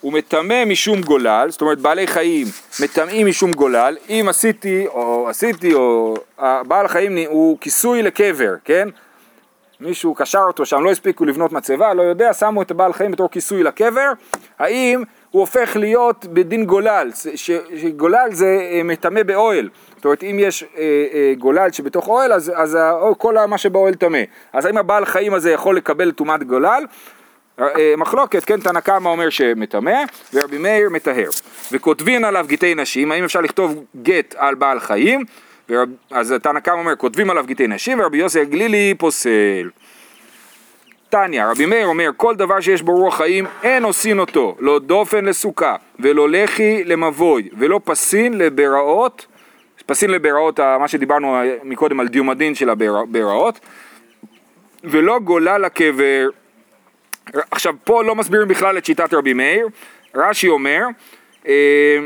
הוא 0.00 0.12
מטמא 0.12 0.64
משום 0.64 1.00
גולל, 1.00 1.46
זאת 1.50 1.60
אומרת 1.60 1.78
בעלי 1.78 2.06
חיים 2.06 2.46
מטמאים 2.80 3.26
משום 3.26 3.52
גולל, 3.52 3.96
אם 4.08 4.26
עשיתי 4.28 4.86
או 4.86 5.28
עשיתי 5.28 5.74
או 5.74 6.16
בעל 6.38 6.88
חיים 6.88 7.18
הוא 7.26 7.58
כיסוי 7.60 8.02
לקבר, 8.02 8.54
כן? 8.64 8.88
מישהו 9.80 10.14
קשר 10.14 10.40
אותו 10.46 10.66
שם, 10.66 10.84
לא 10.84 10.90
הספיקו 10.90 11.24
לבנות 11.24 11.52
מצבה, 11.52 11.94
לא 11.94 12.02
יודע, 12.02 12.32
שמו 12.32 12.62
את 12.62 12.70
הבעל 12.70 12.92
חיים 12.92 13.10
בתור 13.10 13.30
כיסוי 13.30 13.62
לקבר, 13.62 14.12
האם 14.58 15.02
הוא 15.30 15.40
הופך 15.40 15.76
להיות 15.76 16.26
בדין 16.26 16.64
גולל, 16.64 17.10
שגולל 17.34 18.28
זה 18.32 18.68
אה, 18.72 18.82
מטמא 18.82 19.22
באוהל, 19.22 19.68
זאת 19.96 20.04
אומרת 20.04 20.22
אם 20.22 20.36
יש 20.40 20.62
אה, 20.62 21.06
אה, 21.12 21.32
גולל 21.38 21.72
שבתוך 21.72 22.08
אוהל 22.08 22.32
אז, 22.32 22.52
אז 22.54 22.78
כל 23.18 23.34
מה 23.48 23.58
שבאוהל 23.58 23.94
טמא, 23.94 24.22
אז 24.52 24.66
האם 24.66 24.78
הבעל 24.78 25.04
חיים 25.04 25.34
הזה 25.34 25.50
יכול 25.50 25.76
לקבל 25.76 26.10
טומאת 26.12 26.42
גולל? 26.44 26.84
אה, 27.60 27.94
מחלוקת, 27.96 28.44
כן, 28.44 28.60
תנא 28.60 28.80
קמא 28.80 29.08
אומר 29.08 29.30
שמטמא, 29.30 30.02
ורבי 30.34 30.58
מאיר 30.58 30.90
מטהר. 30.90 31.28
וכותבין 31.72 32.24
עליו 32.24 32.46
גטי 32.48 32.74
נשים, 32.74 33.12
האם 33.12 33.24
אפשר 33.24 33.40
לכתוב 33.40 33.84
גט 34.02 34.34
על 34.38 34.54
בעל 34.54 34.80
חיים? 34.80 35.24
ורב, 35.70 35.88
אז 36.10 36.34
תנא 36.42 36.60
קמא 36.60 36.78
אומר, 36.78 36.96
כותבים 36.96 37.30
עליו 37.30 37.44
גטי 37.46 37.66
נשים, 37.66 38.00
ורבי 38.00 38.18
יוסי 38.18 38.40
הגלילי 38.40 38.94
פוסל. 38.98 39.70
תניא, 41.08 41.44
רבי 41.44 41.66
מאיר 41.66 41.86
אומר, 41.86 42.10
כל 42.16 42.36
דבר 42.36 42.60
שיש 42.60 42.82
בו 42.82 42.92
רוח 42.92 43.16
חיים, 43.16 43.46
אין 43.62 43.84
עושין 43.84 44.18
אותו, 44.18 44.56
לא 44.58 44.78
דופן 44.78 45.24
לסוכה, 45.24 45.76
ולא 46.00 46.28
לחי 46.28 46.84
למבוי, 46.84 47.48
ולא 47.58 47.80
פסין 47.84 48.38
לבראות, 48.38 49.26
פסין 49.86 50.10
לבראות, 50.10 50.60
מה 50.60 50.88
שדיברנו 50.88 51.36
מקודם 51.64 52.00
על 52.00 52.08
דיומדין 52.08 52.54
של 52.54 52.70
הבראות, 52.70 53.60
ולא 54.84 55.18
גולה 55.18 55.58
לקבר. 55.58 56.28
עכשיו 57.50 57.74
פה 57.84 58.04
לא 58.04 58.14
מסבירים 58.14 58.48
בכלל 58.48 58.78
את 58.78 58.84
שיטת 58.84 59.14
רבי 59.14 59.32
מאיר, 59.32 59.68
רש"י 60.14 60.48
אומר, 60.48 60.82
אה, 61.48 61.98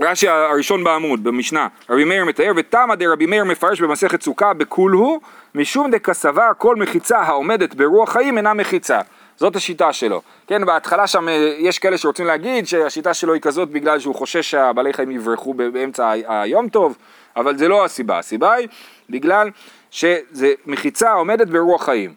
רש"י 0.00 0.28
הראשון 0.28 0.84
בעמוד 0.84 1.24
במשנה, 1.24 1.68
רבי 1.90 2.04
מאיר 2.04 2.24
מתאר 2.24 2.52
ותמא 2.56 2.94
דרבי 2.94 3.26
מאיר 3.26 3.44
מפרש 3.44 3.80
במסכת 3.80 4.22
סוכה 4.22 4.54
בכולהו 4.54 5.20
משום 5.54 5.90
דקסבר 5.90 6.50
כל 6.58 6.76
מחיצה 6.76 7.18
העומדת 7.18 7.74
ברוח 7.74 8.12
חיים 8.12 8.36
אינה 8.36 8.54
מחיצה. 8.54 9.00
זאת 9.36 9.56
השיטה 9.56 9.92
שלו, 9.92 10.22
כן 10.46 10.66
בהתחלה 10.66 11.06
שם 11.06 11.28
אה, 11.28 11.54
יש 11.58 11.78
כאלה 11.78 11.98
שרוצים 11.98 12.26
להגיד 12.26 12.66
שהשיטה 12.66 13.14
שלו 13.14 13.32
היא 13.32 13.42
כזאת 13.42 13.68
בגלל 13.70 13.98
שהוא 13.98 14.14
חושש 14.14 14.50
שהבעלי 14.50 14.92
חיים 14.92 15.10
יברחו 15.10 15.54
באמצע 15.54 16.12
היום 16.28 16.68
טוב 16.68 16.96
אבל 17.36 17.56
זה 17.56 17.68
לא 17.68 17.84
הסיבה, 17.84 18.18
הסיבה 18.18 18.52
היא 18.52 18.68
בגלל 19.10 19.50
שזה 19.90 20.52
מחיצה 20.66 21.10
העומדת 21.10 21.48
ברוח 21.48 21.84
חיים. 21.84 22.14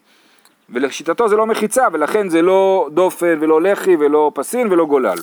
ולשיטתו 0.70 1.30
זה 1.30 1.36
לא 1.36 1.46
מחיצה 1.46 1.88
ולכן 1.94 2.30
זה 2.30 2.41
לא 2.41 2.89
דופן 2.94 3.38
ולא 3.41 3.62
לחי 3.62 3.96
ולא 4.00 4.32
פסין 4.36 4.72
ולא 4.72 4.86
גולל. 4.86 5.17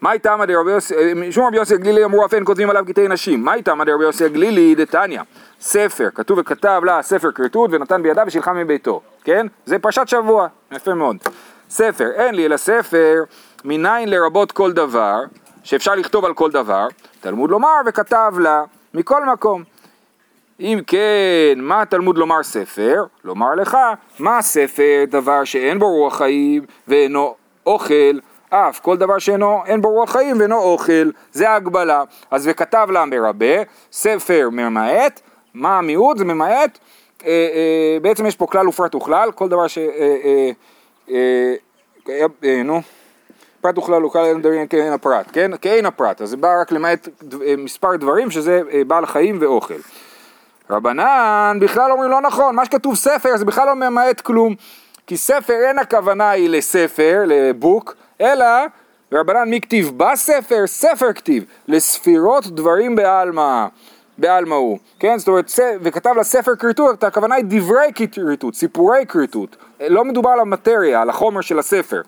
מה 0.00 0.12
איתמא 0.12 0.44
דרבי 0.44 0.70
יוסי, 0.70 0.94
משום 1.16 1.46
רבי 1.46 1.56
יוסי 1.56 1.74
הגלילי 1.74 2.04
אמרו 2.04 2.26
אף 2.26 2.34
אין 2.34 2.44
כותבים 2.44 2.70
עליו 2.70 2.84
קטעי 2.86 3.08
נשים, 3.08 3.44
מה 3.44 3.54
איתמא 3.54 3.84
דרבי 3.84 4.04
יוסי 4.04 4.24
הגלילי 4.24 4.74
דתניא, 4.74 5.20
ספר, 5.60 6.08
כתוב 6.14 6.38
וכתב 6.38 6.82
לה 6.84 7.02
ספר 7.02 7.30
כריתות 7.32 7.70
ונתן 7.72 8.02
בידיו 8.02 8.24
ושילחה 8.26 8.52
מביתו, 8.52 9.00
כן? 9.24 9.46
זה 9.66 9.78
פרשת 9.78 10.08
שבוע, 10.08 10.46
יפה 10.72 10.94
מאוד. 10.94 11.16
ספר, 11.70 12.10
אין 12.14 12.34
לי 12.34 12.46
אלא 12.46 12.56
ספר, 12.56 13.22
מניין 13.64 14.08
לרבות 14.08 14.52
כל 14.52 14.72
דבר, 14.72 15.20
שאפשר 15.64 15.94
לכתוב 15.94 16.24
על 16.24 16.34
כל 16.34 16.50
דבר, 16.50 16.88
תלמוד 17.20 17.50
לומר 17.50 17.80
וכתב 17.86 18.34
לה, 18.38 18.62
מכל 18.94 19.24
מקום. 19.24 19.62
אם 20.60 20.80
כן, 20.86 21.54
מה 21.56 21.84
תלמוד 21.84 22.18
לומר 22.18 22.42
ספר? 22.42 23.04
לומר 23.24 23.54
לך, 23.54 23.76
מה 24.18 24.42
ספר 24.42 25.04
דבר 25.08 25.44
שאין 25.44 25.78
בו 25.78 25.86
רוח 25.88 26.18
חיים 26.18 26.62
ואינו 26.88 27.34
אוכל, 27.66 28.18
אף 28.50 28.80
כל 28.80 28.96
דבר 28.96 29.18
שאינו, 29.18 29.62
אין 29.66 29.80
בו 29.80 29.88
רוח 29.88 30.10
חיים 30.10 30.38
ואינו 30.38 30.58
אוכל, 30.58 31.10
זה 31.32 31.50
ההגבלה. 31.50 32.04
אז 32.30 32.48
וכתב 32.50 32.88
לה 32.90 33.04
מרבה, 33.04 33.62
ספר 33.92 34.48
ממעט, 34.52 35.20
מה 35.54 35.78
המיעוט? 35.78 36.18
זה 36.18 36.24
ממעט, 36.24 36.78
אה, 37.26 37.30
אה, 37.30 37.98
בעצם 38.02 38.26
יש 38.26 38.36
פה 38.36 38.46
כלל 38.46 38.68
ופרט 38.68 38.94
וכלל, 38.94 39.32
כל 39.32 39.48
דבר 39.48 39.66
ש... 39.66 39.78
אה, 39.78 39.84
אה, 40.24 40.50
אה, 41.10 41.54
אה, 42.08 42.26
אה, 42.44 42.62
נו. 42.62 42.80
פרט 43.60 43.78
וכלל 43.78 44.02
הוא 44.02 44.12
כלל 44.12 44.40
דברים 44.40 44.66
כאין 44.66 44.92
הפרט, 44.92 45.26
כן? 45.32 45.50
כאין 45.60 45.86
הפרט, 45.86 46.22
אז 46.22 46.28
זה 46.30 46.36
בא 46.36 46.60
רק 46.60 46.72
למעט 46.72 47.08
אה, 47.46 47.54
מספר 47.58 47.96
דברים 47.96 48.30
שזה 48.30 48.60
אה, 48.72 48.82
בעל 48.86 49.06
חיים 49.06 49.38
ואוכל. 49.40 49.74
רבנן 50.70 51.58
בכלל 51.60 51.92
אומרים 51.92 52.10
לא 52.10 52.20
נכון, 52.20 52.54
מה 52.54 52.64
שכתוב 52.64 52.94
ספר 52.94 53.36
זה 53.36 53.44
בכלל 53.44 53.66
לא 53.66 53.74
ממעט 53.74 54.20
כלום, 54.20 54.54
כי 55.06 55.16
ספר 55.16 55.54
אין 55.54 55.78
הכוונה 55.78 56.30
היא 56.30 56.48
לספר, 56.48 57.22
לבוק, 57.26 57.94
אלא 58.20 58.46
רבנן 59.12 59.50
מי 59.50 59.60
כתיב 59.60 59.92
בספר? 59.96 60.66
ספר 60.66 61.12
כתיב, 61.12 61.44
לספירות 61.68 62.46
דברים 62.46 62.96
בעלמא, 62.96 63.66
בעלמא 64.18 64.54
הוא, 64.54 64.78
כן? 64.98 65.18
זאת 65.18 65.28
אומרת, 65.28 65.50
וכתב 65.80 66.10
לספר 66.20 66.56
כריתות, 66.56 67.04
הכוונה 67.04 67.34
היא 67.34 67.44
דברי 67.48 67.92
כריתות, 68.12 68.54
סיפורי 68.54 69.06
כריתות, 69.08 69.56
לא 69.80 70.04
מדובר 70.04 70.30
על 70.30 70.40
המטריה, 70.40 71.02
על 71.02 71.10
החומר 71.10 71.40
של 71.40 71.58
הספר, 71.58 72.00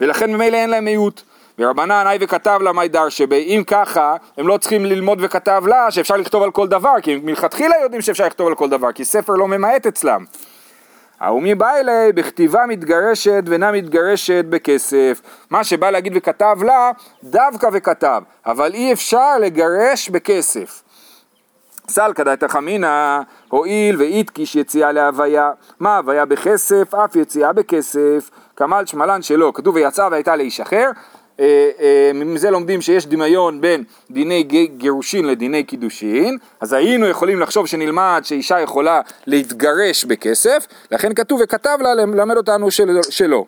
ולכן 0.00 0.32
ממילא 0.32 0.56
אין 0.56 0.70
להם 0.70 0.84
מיעוט. 0.84 1.22
ורבנן 1.58 2.06
היי 2.06 2.18
וכתב 2.20 2.58
לה 2.62 2.72
מי 2.72 2.88
דרשי 2.88 3.24
אם 3.32 3.62
ככה 3.66 4.16
הם 4.38 4.48
לא 4.48 4.58
צריכים 4.58 4.84
ללמוד 4.84 5.18
וכתב 5.22 5.64
לה 5.66 5.90
שאפשר 5.90 6.16
לכתוב 6.16 6.42
על 6.42 6.50
כל 6.50 6.68
דבר 6.68 7.00
כי 7.02 7.16
מלכתחילה 7.16 7.74
יודעים 7.82 8.02
שאפשר 8.02 8.26
לכתוב 8.26 8.46
על 8.46 8.54
כל 8.54 8.68
דבר 8.68 8.92
כי 8.92 9.04
ספר 9.04 9.32
לא 9.32 9.48
ממעט 9.48 9.86
אצלם 9.86 10.24
ההומי 11.20 11.54
בא 11.54 11.76
אליי 11.76 12.12
בכתיבה 12.12 12.66
מתגרשת 12.66 13.42
ואינה 13.46 13.72
מתגרשת 13.72 14.44
בכסף. 14.48 15.20
מה 15.50 15.64
שבא 15.64 15.90
להגיד 15.90 16.12
וכתב 16.16 16.58
לה 16.62 16.90
דווקא 17.24 17.68
וכתב 17.72 18.22
אבל 18.46 18.74
אי 18.74 18.92
אפשר 18.92 19.38
לגרש 19.38 20.08
בכסף. 20.08 20.82
סלקא 21.88 22.22
דתא 22.22 22.48
חמינא 22.48 23.20
הואיל 23.48 23.96
ואיתקיש 23.96 24.56
יציאה 24.56 24.92
להוויה. 24.92 25.50
מה 25.80 25.96
הוויה 25.96 26.24
בכסף? 26.24 26.94
אף 26.94 27.16
יציאה 27.16 27.52
בכסף. 27.52 28.30
כמל 28.56 28.82
שמלן 28.86 29.22
שלא 29.22 29.52
כתוב 29.54 29.74
ויצאה 29.74 30.08
והייתה 30.10 30.36
לאיש 30.36 30.60
אחר 30.60 30.90
מזה 32.14 32.50
לומדים 32.50 32.80
שיש 32.80 33.06
דמיון 33.06 33.60
בין 33.60 33.84
דיני 34.10 34.42
גירושין 34.76 35.24
לדיני 35.24 35.64
קידושין, 35.64 36.38
אז 36.60 36.72
היינו 36.72 37.06
יכולים 37.06 37.40
לחשוב 37.40 37.66
שנלמד 37.66 38.20
שאישה 38.24 38.60
יכולה 38.60 39.00
להתגרש 39.26 40.04
בכסף, 40.04 40.66
לכן 40.90 41.14
כתוב 41.14 41.40
וכתב 41.44 41.78
לה 41.80 41.94
ללמד 41.94 42.36
אותנו 42.36 42.70
של, 42.70 42.98
שלא. 43.10 43.44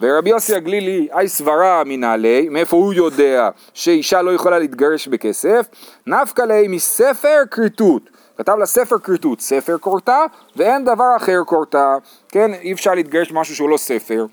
ורבי 0.00 0.30
יוסי 0.30 0.54
הגלילי, 0.54 1.08
אי 1.18 1.28
סברה 1.28 1.82
מנעלי, 1.86 2.48
מאיפה 2.50 2.76
הוא 2.76 2.94
יודע 2.94 3.48
שאישה 3.74 4.22
לא 4.22 4.30
יכולה 4.30 4.58
להתגרש 4.58 5.08
בכסף? 5.08 5.66
נפקא 6.06 6.42
ליה 6.42 6.68
מספר 6.68 7.42
כריתות. 7.50 8.02
כתב 8.38 8.56
לה 8.58 8.66
ספר 8.66 8.98
כריתות, 8.98 9.40
ספר 9.40 9.78
כורתה, 9.78 10.24
ואין 10.56 10.84
דבר 10.84 11.16
אחר 11.16 11.40
כורתה, 11.46 11.96
כן, 12.28 12.54
אי 12.54 12.72
אפשר 12.72 12.94
להתגרש 12.94 13.32
במשהו 13.32 13.54
שהוא 13.56 13.68
לא 13.68 13.76
ספר. 13.76 14.26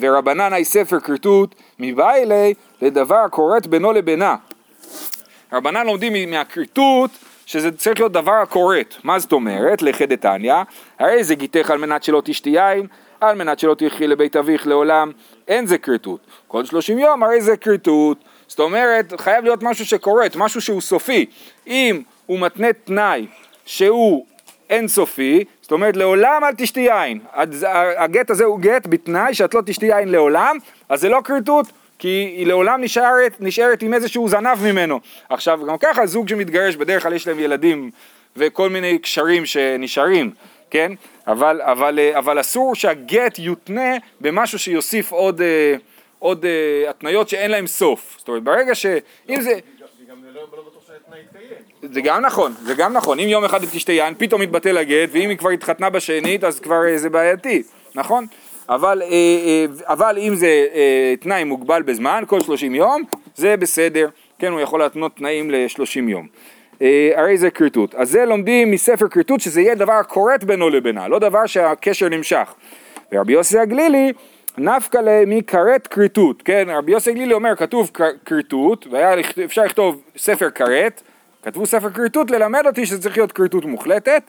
ורבנן 0.00 0.54
אי 0.54 0.64
ספר 0.64 1.00
כריתות, 1.00 1.54
מבא 1.78 2.14
אלי 2.14 2.54
לדבר 2.82 3.28
כורת 3.30 3.66
בינו 3.66 3.92
לבינה. 3.92 4.36
רבנן 5.52 5.86
לומדים 5.86 6.30
מהכריתות 6.30 7.10
שזה 7.46 7.72
צריך 7.72 8.00
להיות 8.00 8.12
דבר 8.12 8.32
הכורת. 8.32 8.94
מה 9.04 9.18
זאת 9.18 9.32
אומרת? 9.32 9.82
לכי 9.82 10.06
דתניא, 10.06 10.54
הרי 10.98 11.24
זה 11.24 11.34
גיתך 11.34 11.70
על 11.70 11.78
מנת 11.78 12.02
שלא 12.02 12.22
תשתי 12.24 12.50
יין, 12.50 12.86
על 13.20 13.36
מנת 13.36 13.58
שלא 13.58 13.74
תלכי 13.74 14.06
לבית 14.06 14.36
אביך 14.36 14.66
לעולם, 14.66 15.10
אין 15.48 15.66
זה 15.66 15.78
כריתות. 15.78 16.20
כל 16.48 16.64
שלושים 16.64 16.98
יום 16.98 17.22
הרי 17.22 17.40
זה 17.40 17.56
כריתות. 17.56 18.18
זאת 18.46 18.60
אומרת, 18.60 19.20
חייב 19.20 19.44
להיות 19.44 19.62
משהו 19.62 19.86
שכורת, 19.86 20.36
משהו 20.36 20.60
שהוא 20.60 20.80
סופי. 20.80 21.26
אם 21.66 22.02
הוא 22.26 22.40
מתנה 22.40 22.72
תנאי 22.72 23.26
שהוא 23.66 24.26
אינסופי, 24.70 25.44
זאת 25.64 25.72
אומרת 25.72 25.96
לעולם 25.96 26.42
אל 26.44 26.54
תשתי 26.56 26.80
יין. 26.80 27.18
הגט 27.96 28.30
הזה 28.30 28.44
הוא 28.44 28.60
גט 28.60 28.86
בתנאי 28.86 29.34
שאת 29.34 29.54
לא 29.54 29.62
תשתי 29.66 29.86
יין 29.86 30.08
לעולם, 30.08 30.56
אז 30.88 31.00
זה 31.00 31.08
לא 31.08 31.20
כריתות, 31.24 31.66
כי 31.98 32.08
היא 32.08 32.46
לעולם 32.46 32.80
נשארת, 32.80 33.36
נשארת 33.40 33.82
עם 33.82 33.94
איזשהו 33.94 34.28
זנב 34.28 34.62
ממנו. 34.62 35.00
עכשיו, 35.28 35.60
גם 35.66 35.78
ככה 35.78 36.06
זוג 36.06 36.28
שמתגרש, 36.28 36.76
בדרך 36.76 37.02
כלל 37.02 37.12
יש 37.12 37.28
להם 37.28 37.38
ילדים 37.38 37.90
וכל 38.36 38.68
מיני 38.68 38.98
קשרים 38.98 39.46
שנשארים, 39.46 40.30
כן? 40.70 40.92
אבל, 41.26 41.60
אבל, 41.62 41.98
אה, 41.98 42.18
אבל 42.18 42.40
אסור 42.40 42.74
שהגט 42.74 43.38
יותנה 43.38 43.96
במשהו 44.20 44.58
שיוסיף 44.58 45.12
עוד, 45.12 45.40
אה, 45.40 45.74
עוד 46.18 46.44
אה, 46.44 46.90
התניות 46.90 47.28
שאין 47.28 47.50
להם 47.50 47.66
סוף. 47.66 48.14
זאת 48.18 48.28
אומרת, 48.28 48.42
ברגע 48.42 48.74
ש... 48.74 48.86
אם 49.28 49.40
זה... 49.40 49.52
לא 50.22 50.40
לא. 50.52 50.64
זה 51.82 52.00
גם 52.00 52.20
נכון, 52.22 52.52
זה 52.62 52.74
גם 52.74 52.92
נכון. 52.92 53.20
אם 53.20 53.28
יום 53.28 53.44
אחד 53.44 53.62
היא 53.62 53.68
תשתה 53.72 53.92
יין, 53.92 54.14
פתאום 54.18 54.42
יתבטל 54.42 54.78
הגט, 54.78 55.08
ואם 55.12 55.28
היא 55.28 55.38
כבר 55.38 55.50
התחתנה 55.50 55.90
בשנית, 55.90 56.44
אז 56.44 56.60
כבר 56.60 56.86
אה, 56.88 56.98
זה 56.98 57.10
בעייתי, 57.10 57.62
נכון? 57.94 58.26
אבל, 58.68 59.02
אה, 59.02 59.08
אה, 59.08 59.66
אבל 59.84 60.18
אם 60.18 60.34
זה 60.34 60.66
תנאי 61.20 61.44
מוגבל 61.44 61.82
בזמן, 61.82 62.22
כל 62.26 62.40
30 62.40 62.74
יום, 62.74 63.02
זה 63.36 63.56
בסדר. 63.56 64.08
כן, 64.38 64.52
הוא 64.52 64.60
יכול 64.60 64.80
להתנות 64.80 65.16
תנאים 65.16 65.50
ל-30 65.50 66.08
יום. 66.08 66.26
הרי 67.14 67.38
זה 67.38 67.50
כריתות. 67.50 67.94
אז 67.94 68.10
זה 68.10 68.24
לומדים 68.24 68.70
מספר 68.70 69.08
כריתות, 69.08 69.40
שזה 69.40 69.60
יהיה 69.60 69.74
דבר 69.74 69.92
הכורת 69.92 70.44
בינו 70.44 70.70
לבינה, 70.70 71.08
לא 71.08 71.18
דבר 71.18 71.46
שהקשר 71.46 72.08
נמשך. 72.08 72.54
ורבי 73.12 73.32
יוסי 73.32 73.58
הגלילי, 73.58 74.12
נפקא 74.58 75.00
מכרת 75.26 75.86
כריתות, 75.86 76.42
כן, 76.42 76.66
רבי 76.68 76.92
יוסי 76.92 77.10
הגלילי 77.10 77.34
אומר, 77.34 77.56
כתוב 77.56 77.90
כריתות, 78.24 78.86
אפשר 79.44 79.64
לכתוב 79.64 80.02
ספר 80.16 80.50
כרת, 80.50 81.02
כתבו 81.42 81.66
ספר 81.66 81.90
כריתות 81.90 82.30
ללמד 82.30 82.66
אותי 82.66 82.86
שזה 82.86 83.02
צריך 83.02 83.16
להיות 83.16 83.32
כריתות 83.32 83.64
מוחלטת, 83.64 84.22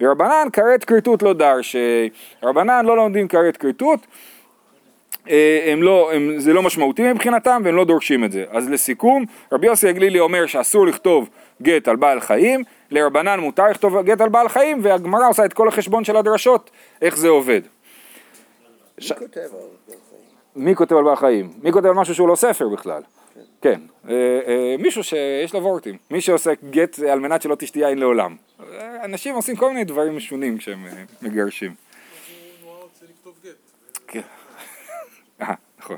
ורבנן 0.00 0.48
כרת 0.52 0.84
כריתות 0.84 1.22
לא 1.22 1.32
דרש, 1.32 1.76
רבנן 2.42 2.86
לא 2.86 2.96
לומדים 2.96 3.28
כרת 3.28 3.56
כריתות, 3.56 4.06
אה, 5.30 5.68
הם 5.72 5.82
לא, 5.82 6.12
הם, 6.12 6.34
זה 6.38 6.52
לא 6.52 6.62
משמעותי 6.62 7.12
מבחינתם 7.12 7.62
והם 7.64 7.76
לא 7.76 7.84
דורשים 7.84 8.24
את 8.24 8.32
זה. 8.32 8.44
אז 8.50 8.68
לסיכום, 8.68 9.24
רבי 9.52 9.66
יוסי 9.66 9.88
הגלילי 9.88 10.20
אומר 10.20 10.46
שאסור 10.46 10.86
לכתוב 10.86 11.28
גט 11.62 11.88
על 11.88 11.96
בעל 11.96 12.20
חיים, 12.20 12.64
לרבנן 12.90 13.40
מותר 13.40 13.66
לכתוב 13.70 14.00
גט 14.00 14.20
על 14.20 14.28
בעל 14.28 14.48
חיים, 14.48 14.80
והגמרא 14.82 15.28
עושה 15.28 15.44
את 15.44 15.52
כל 15.52 15.68
החשבון 15.68 16.04
של 16.04 16.16
הדרשות, 16.16 16.70
איך 17.02 17.16
זה 17.16 17.28
עובד. 17.28 17.60
מי 19.00 19.16
כותב 19.18 19.40
על 19.40 19.68
זה? 19.86 19.94
מי 20.56 20.76
כותב 20.76 20.96
על 20.96 21.04
בעל 21.04 21.16
חיים? 21.16 21.52
מי 21.62 21.72
כותב 21.72 21.86
על 21.86 21.94
משהו 21.94 22.14
שהוא 22.14 22.28
לא 22.28 22.36
ספר 22.36 22.68
בכלל? 22.68 23.02
כן, 23.62 23.80
אה, 24.08 24.40
אה, 24.46 24.74
מישהו 24.78 25.04
שיש 25.04 25.54
לו 25.54 25.62
וורטים, 25.62 25.96
מי 26.10 26.20
שעושה 26.20 26.50
גט 26.70 26.98
על 26.98 27.20
מנת 27.20 27.42
שלא 27.42 27.54
תשתי 27.54 27.78
יין 27.78 27.98
לעולם. 27.98 28.36
אה, 28.60 29.04
אנשים 29.04 29.34
עושים 29.34 29.56
כל 29.56 29.68
מיני 29.68 29.84
דברים 29.84 30.16
משונים 30.16 30.58
כשהם 30.58 30.86
מגרשים. 31.22 31.74
כן. 34.06 34.20
אה, 35.40 35.54
נכון. 35.78 35.96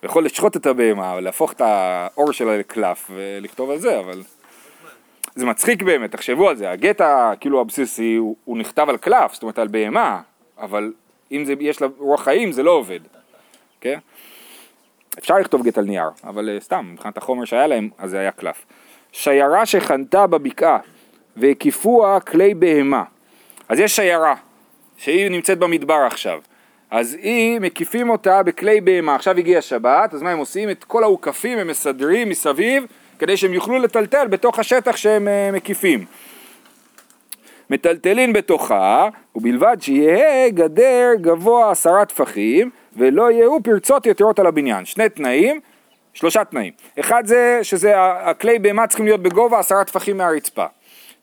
הוא 0.00 0.08
יכול 0.08 0.24
לשחוט 0.24 0.56
את 0.56 0.66
הבהמה, 0.66 1.20
להפוך 1.20 1.52
את 1.52 1.60
העור 1.60 2.32
שלה 2.32 2.56
לקלף 2.58 3.10
ולכתוב 3.14 3.70
על 3.70 3.78
זה, 3.78 4.00
אבל... 4.00 4.22
זה 5.34 5.46
מצחיק 5.46 5.82
באמת, 5.82 6.12
תחשבו 6.12 6.48
על 6.48 6.56
זה, 6.56 6.70
הגט 6.70 7.00
כאילו 7.40 7.60
הבסיסי 7.60 8.14
הוא, 8.14 8.36
הוא 8.44 8.58
נכתב 8.58 8.86
על 8.88 8.96
קלף, 8.96 9.32
זאת 9.32 9.42
אומרת 9.42 9.58
על 9.58 9.68
בהמה, 9.68 10.20
אבל 10.58 10.92
אם 11.32 11.44
זה, 11.44 11.54
יש 11.60 11.82
לה 11.82 11.88
רוח 11.98 12.24
חיים 12.24 12.52
זה 12.52 12.62
לא 12.62 12.70
עובד, 12.70 13.00
כן? 13.80 13.98
אפשר 15.18 15.38
לכתוב 15.38 15.62
גט 15.62 15.78
על 15.78 15.84
נייר, 15.84 16.08
אבל 16.24 16.50
אה, 16.50 16.60
סתם, 16.60 16.90
מבחינת 16.92 17.16
החומר 17.16 17.44
שהיה 17.44 17.66
להם, 17.66 17.88
אז 17.98 18.10
זה 18.10 18.18
היה 18.18 18.30
קלף. 18.30 18.64
שיירה 19.12 19.66
שחנתה 19.66 20.26
בבקעה 20.26 20.78
והקיפוה 21.36 22.20
כלי 22.20 22.54
בהמה. 22.54 23.04
אז 23.68 23.78
יש 23.78 23.96
שיירה, 23.96 24.34
שהיא 24.96 25.28
נמצאת 25.30 25.58
במדבר 25.58 25.94
עכשיו. 26.06 26.40
אז 26.90 27.16
היא, 27.22 27.60
מקיפים 27.60 28.10
אותה 28.10 28.42
בכלי 28.42 28.80
בהמה. 28.80 29.14
עכשיו 29.14 29.38
הגיע 29.38 29.62
שבת, 29.62 30.14
אז 30.14 30.22
מה 30.22 30.30
הם 30.30 30.38
עושים? 30.38 30.70
את 30.70 30.84
כל 30.84 31.02
האוכפים 31.02 31.58
הם 31.58 31.66
מסדרים 31.66 32.28
מסביב, 32.28 32.84
כדי 33.18 33.36
שהם 33.36 33.54
יוכלו 33.54 33.78
לטלטל 33.78 34.26
בתוך 34.26 34.58
השטח 34.58 34.96
שהם 34.96 35.28
אה, 35.28 35.50
מקיפים. 35.52 36.04
מטלטלין 37.70 38.32
בתוכה, 38.32 39.08
ובלבד 39.34 39.76
שיהא 39.80 40.48
גדר 40.48 41.10
גבוה 41.20 41.70
עשרה 41.70 42.04
טפחים, 42.04 42.70
ולא 42.96 43.30
יהיו 43.30 43.62
פרצות 43.62 44.06
יתרות 44.06 44.38
על 44.38 44.46
הבניין. 44.46 44.84
שני 44.84 45.08
תנאים, 45.08 45.60
שלושה 46.14 46.44
תנאים. 46.44 46.72
אחד 47.00 47.22
זה 47.26 47.58
שזה 47.62 47.92
הכלי 47.96 48.58
בהמה 48.58 48.86
צריכים 48.86 49.06
להיות 49.06 49.22
בגובה 49.22 49.58
עשרה 49.58 49.84
טפחים 49.84 50.16
מהרצפה. 50.16 50.66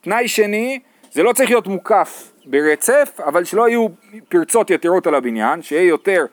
תנאי 0.01 0.27
שני, 0.27 0.79
זה 1.11 1.23
לא 1.23 1.33
צריך 1.33 1.49
להיות 1.49 1.67
מוקף 1.67 2.31
ברצף, 2.45 3.19
אבל 3.25 3.43
שלא 3.43 3.69
יהיו 3.69 3.87
פרצות 4.29 4.69
יתרות 4.69 5.07
על 5.07 5.15
הבניין, 5.15 5.61
שיהיה 5.61 5.87
יותר, 5.87 6.25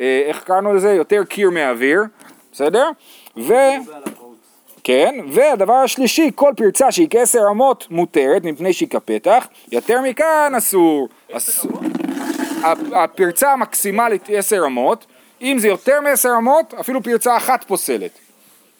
אה, 0.00 0.22
איך 0.26 0.44
קראנו 0.44 0.74
לזה? 0.74 0.92
יותר 0.92 1.24
קיר 1.24 1.50
מאוויר, 1.50 2.02
בסדר? 2.52 2.90
ו... 3.36 3.52
כן, 4.84 5.14
והדבר 5.32 5.72
השלישי, 5.74 6.30
כל 6.34 6.52
פרצה 6.56 6.92
שהיא 6.92 7.08
כעשר 7.10 7.40
אמות 7.50 7.86
מותרת 7.90 8.44
מפני 8.44 8.72
שהיא 8.72 8.88
כפתח, 8.88 9.46
יותר 9.72 10.00
מכאן 10.02 10.52
אסור. 10.58 11.08
אסור. 11.32 11.80
הפרצה 12.92 13.52
המקסימלית 13.52 14.26
היא 14.26 14.38
עשר 14.38 14.62
אמות, 14.66 15.06
אם 15.42 15.56
זה 15.60 15.68
יותר 15.68 16.00
מעשר 16.00 16.30
אמות, 16.38 16.74
אפילו 16.74 17.02
פרצה 17.02 17.36
אחת 17.36 17.64
פוסלת. 17.64 18.10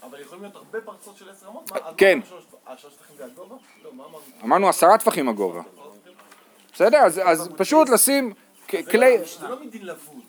אבל 0.02 0.20
יכולים 0.20 0.42
להיות 0.42 0.56
הרבה 0.56 0.80
פרצות 0.80 1.16
של 1.16 1.24
עשר 1.30 1.46
אמות? 1.48 1.70
כן. 1.96 2.18
אה? 2.68 2.76
לא, 3.84 3.90
אמרנו? 4.44 4.68
עשרה 4.68 4.98
טפחים 4.98 5.28
הגובה. 5.28 5.60
בסדר? 6.74 6.98
אז, 6.98 7.48
פשוט 7.56 7.88
לשים 7.88 8.32
כ- 8.68 8.74
כלי... 8.90 9.18
זה 9.40 9.48
לא 9.48 9.56
מדין 9.64 9.86
לבוד. 9.86 10.23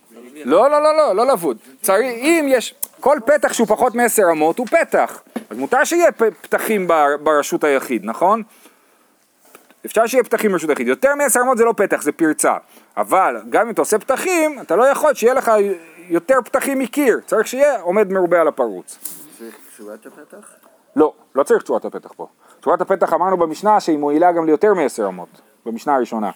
לא, 0.46 0.70
לא, 0.72 0.84
לא, 0.84 0.98
לא, 0.98 1.16
לא 1.16 1.28
לבוד. 1.28 1.58
צריך, 1.82 2.00
אם 2.18 2.46
יש, 2.50 2.76
כל 3.00 3.20
פתח 3.26 3.54
שהוא 3.54 3.68
פחות 3.68 3.96
מעשר 3.96 4.24
אמות 4.32 4.58
הוא 4.58 4.68
פתח. 4.68 5.22
אז 5.50 5.58
מותר 5.58 5.84
שיהיה 5.84 6.12
פתחים 6.12 6.88
בר- 6.88 7.18
ברשות 7.24 7.64
היחיד, 7.64 8.06
נכון? 8.06 8.44
אפשר 9.86 10.06
שיהיה 10.08 10.24
פתחים 10.24 10.52
ברשות 10.52 10.70
היחיד. 10.70 10.88
יותר 10.88 11.16
מעשר 11.16 11.40
אמות 11.44 11.58
זה 11.58 11.66
לא 11.66 11.74
פתח, 11.78 12.02
זה 12.02 12.12
פרצה. 12.12 12.54
אבל 12.98 13.42
גם 13.50 13.66
אם 13.66 13.74
אתה 13.74 13.82
עושה 13.82 14.00
פתחים, 14.00 14.60
אתה 14.62 14.76
לא 14.76 14.84
יכול 14.84 15.14
שיהיה 15.14 15.34
לך 15.34 15.52
יותר 16.10 16.38
פתחים 16.46 16.80
מקיר. 16.80 17.20
צריך 17.26 17.48
שיהיה 17.48 17.82
עומד 17.82 18.12
מרובה 18.12 18.42
על 18.42 18.48
הפרוץ. 18.48 18.98
זה 19.40 19.50
שורת 19.78 20.06
הפתח? 20.06 20.48
לא, 20.96 21.14
לא 21.36 21.44
צריך 21.44 21.64
תשורת 21.64 21.86
הפתח 21.86 22.12
פה. 22.16 22.28
תשורת 22.60 22.82
הפתח 22.82 23.14
אמרנו 23.14 23.38
במשנה 23.38 23.80
שהיא 23.80 23.98
מועילה 23.98 24.32
גם 24.32 24.46
ליותר 24.46 24.74
מעשר 24.74 25.08
אמות, 25.08 25.30
במשנה 25.66 25.96
הראשונה. 25.96 26.32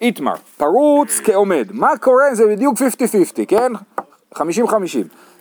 איתמר, 0.00 0.34
פרוץ 0.56 1.20
כעומד, 1.24 1.68
מה 1.70 1.96
קורה? 2.00 2.34
זה 2.34 2.46
בדיוק 2.46 2.78
50-50, 2.78 3.46
כן? 3.48 3.72
50-50. 4.34 4.38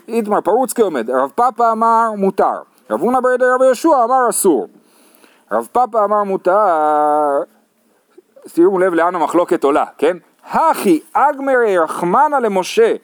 איתמר, 0.08 0.42
פרוץ 0.42 0.74
כעומד, 0.74 1.10
רב 1.10 1.32
פאפה 1.36 1.72
אמר 1.72 2.12
מותר, 2.18 2.62
רב 2.90 3.02
הונא 3.02 3.20
בידי 3.20 3.46
רבי 3.56 3.66
יהושע 3.66 4.04
אמר 4.04 4.30
אסור. 4.30 4.68
רב 5.52 5.68
פאפה 5.72 6.04
אמר 6.04 6.24
מותר, 6.24 7.44
שימו 8.48 8.80
לב 8.80 8.94
לאן 8.94 9.16
המחלוקת 9.16 9.64
עולה, 9.64 9.86
כן? 9.98 10.18
הכי 10.46 11.02
אגמרי 11.14 11.78
רחמנה 11.78 12.40
למשה, 12.40 12.96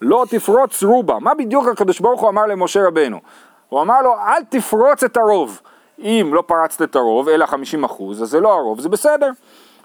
לא 0.00 0.24
תפרוץ 0.30 0.82
רובה. 0.82 1.18
מה 1.18 1.34
בדיוק 1.34 1.68
הקדוש 1.68 2.00
ברוך 2.00 2.20
הוא 2.20 2.28
אמר 2.28 2.46
למשה 2.46 2.86
רבנו? 2.86 3.20
הוא 3.68 3.82
אמר 3.82 4.02
לו, 4.02 4.14
אל 4.18 4.44
תפרוץ 4.48 5.04
את 5.04 5.16
הרוב. 5.16 5.60
אם 5.98 6.30
לא 6.34 6.42
פרצת 6.46 6.82
את 6.82 6.96
הרוב, 6.96 7.28
אלא 7.28 7.46
50 7.46 7.84
אחוז, 7.84 8.22
אז 8.22 8.28
זה 8.28 8.40
לא 8.40 8.52
הרוב, 8.52 8.80
זה 8.80 8.88
בסדר. 8.88 9.30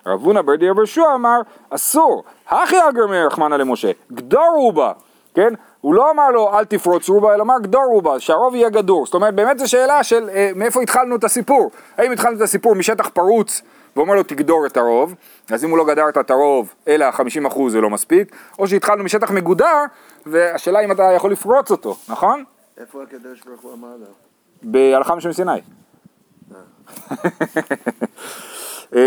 רב 0.08 0.24
הונא 0.24 0.42
ברדי 0.42 0.70
רבי 0.70 0.80
יהושע 0.80 1.14
אמר, 1.16 1.42
אסור. 1.70 2.24
הכי 2.48 2.76
אגמרי 2.90 3.26
רחמנה 3.26 3.58
למשה, 3.58 3.92
גדור 4.12 4.52
רובה. 4.56 4.92
כן? 5.34 5.54
הוא 5.82 5.94
לא 5.94 6.12
אמר 6.12 6.32
לו 6.32 6.58
אל 6.58 6.66
תפרוץ 6.66 7.10
רובה, 7.10 7.34
אלא 7.34 7.44
אמר 7.44 7.60
גדור 7.62 7.84
רובה, 7.86 8.20
שהרוב 8.20 8.56
יהיה 8.56 8.70
גדור. 8.70 9.06
זאת 9.06 9.14
אומרת, 9.14 9.36
באמת 9.36 9.60
זו 9.60 9.70
שאלה 9.70 10.04
של 10.04 10.30
אה, 10.30 10.52
מאיפה 10.56 10.82
התחלנו 10.82 11.16
את 11.16 11.24
הסיפור. 11.24 11.72
האם 11.98 12.12
התחלנו 12.12 12.38
את 12.38 12.42
הסיפור 12.42 12.76
משטח 12.76 13.10
פרוץ, 13.10 13.62
ואומר 13.96 14.16
לו 14.16 14.24
תגדור 14.24 14.66
את 14.66 14.78
הרוב, 14.78 15.16
אז 15.50 15.66
אם 15.66 15.70
הוא 15.70 15.78
לא 15.78 15.86
גדרת 15.86 16.18
את 16.18 16.32
הרוב, 16.32 16.74
אלא 16.88 17.06
50% 17.10 17.70
זה 17.70 17.82
לא 17.82 17.90
מספיק, 17.90 18.36
או 18.60 18.68
שהתחלנו 18.68 19.04
משטח 19.04 19.32
מגודר, 19.32 19.84
והשאלה 20.26 20.80
אם 20.80 20.92
אתה 20.92 21.04
יכול 21.04 21.32
לפרוץ 21.32 21.72
אותו, 21.72 21.96
נכון? 22.10 22.44
איפה 22.78 23.04
הקדוש 23.04 23.42
ברוך 23.46 23.62
הוא 23.62 23.74
אמר 23.74 23.96
לו? 24.00 24.06
בהלכה 24.64 25.16
משם 25.16 25.34
סיני. 25.34 25.62
אה, 28.96 29.02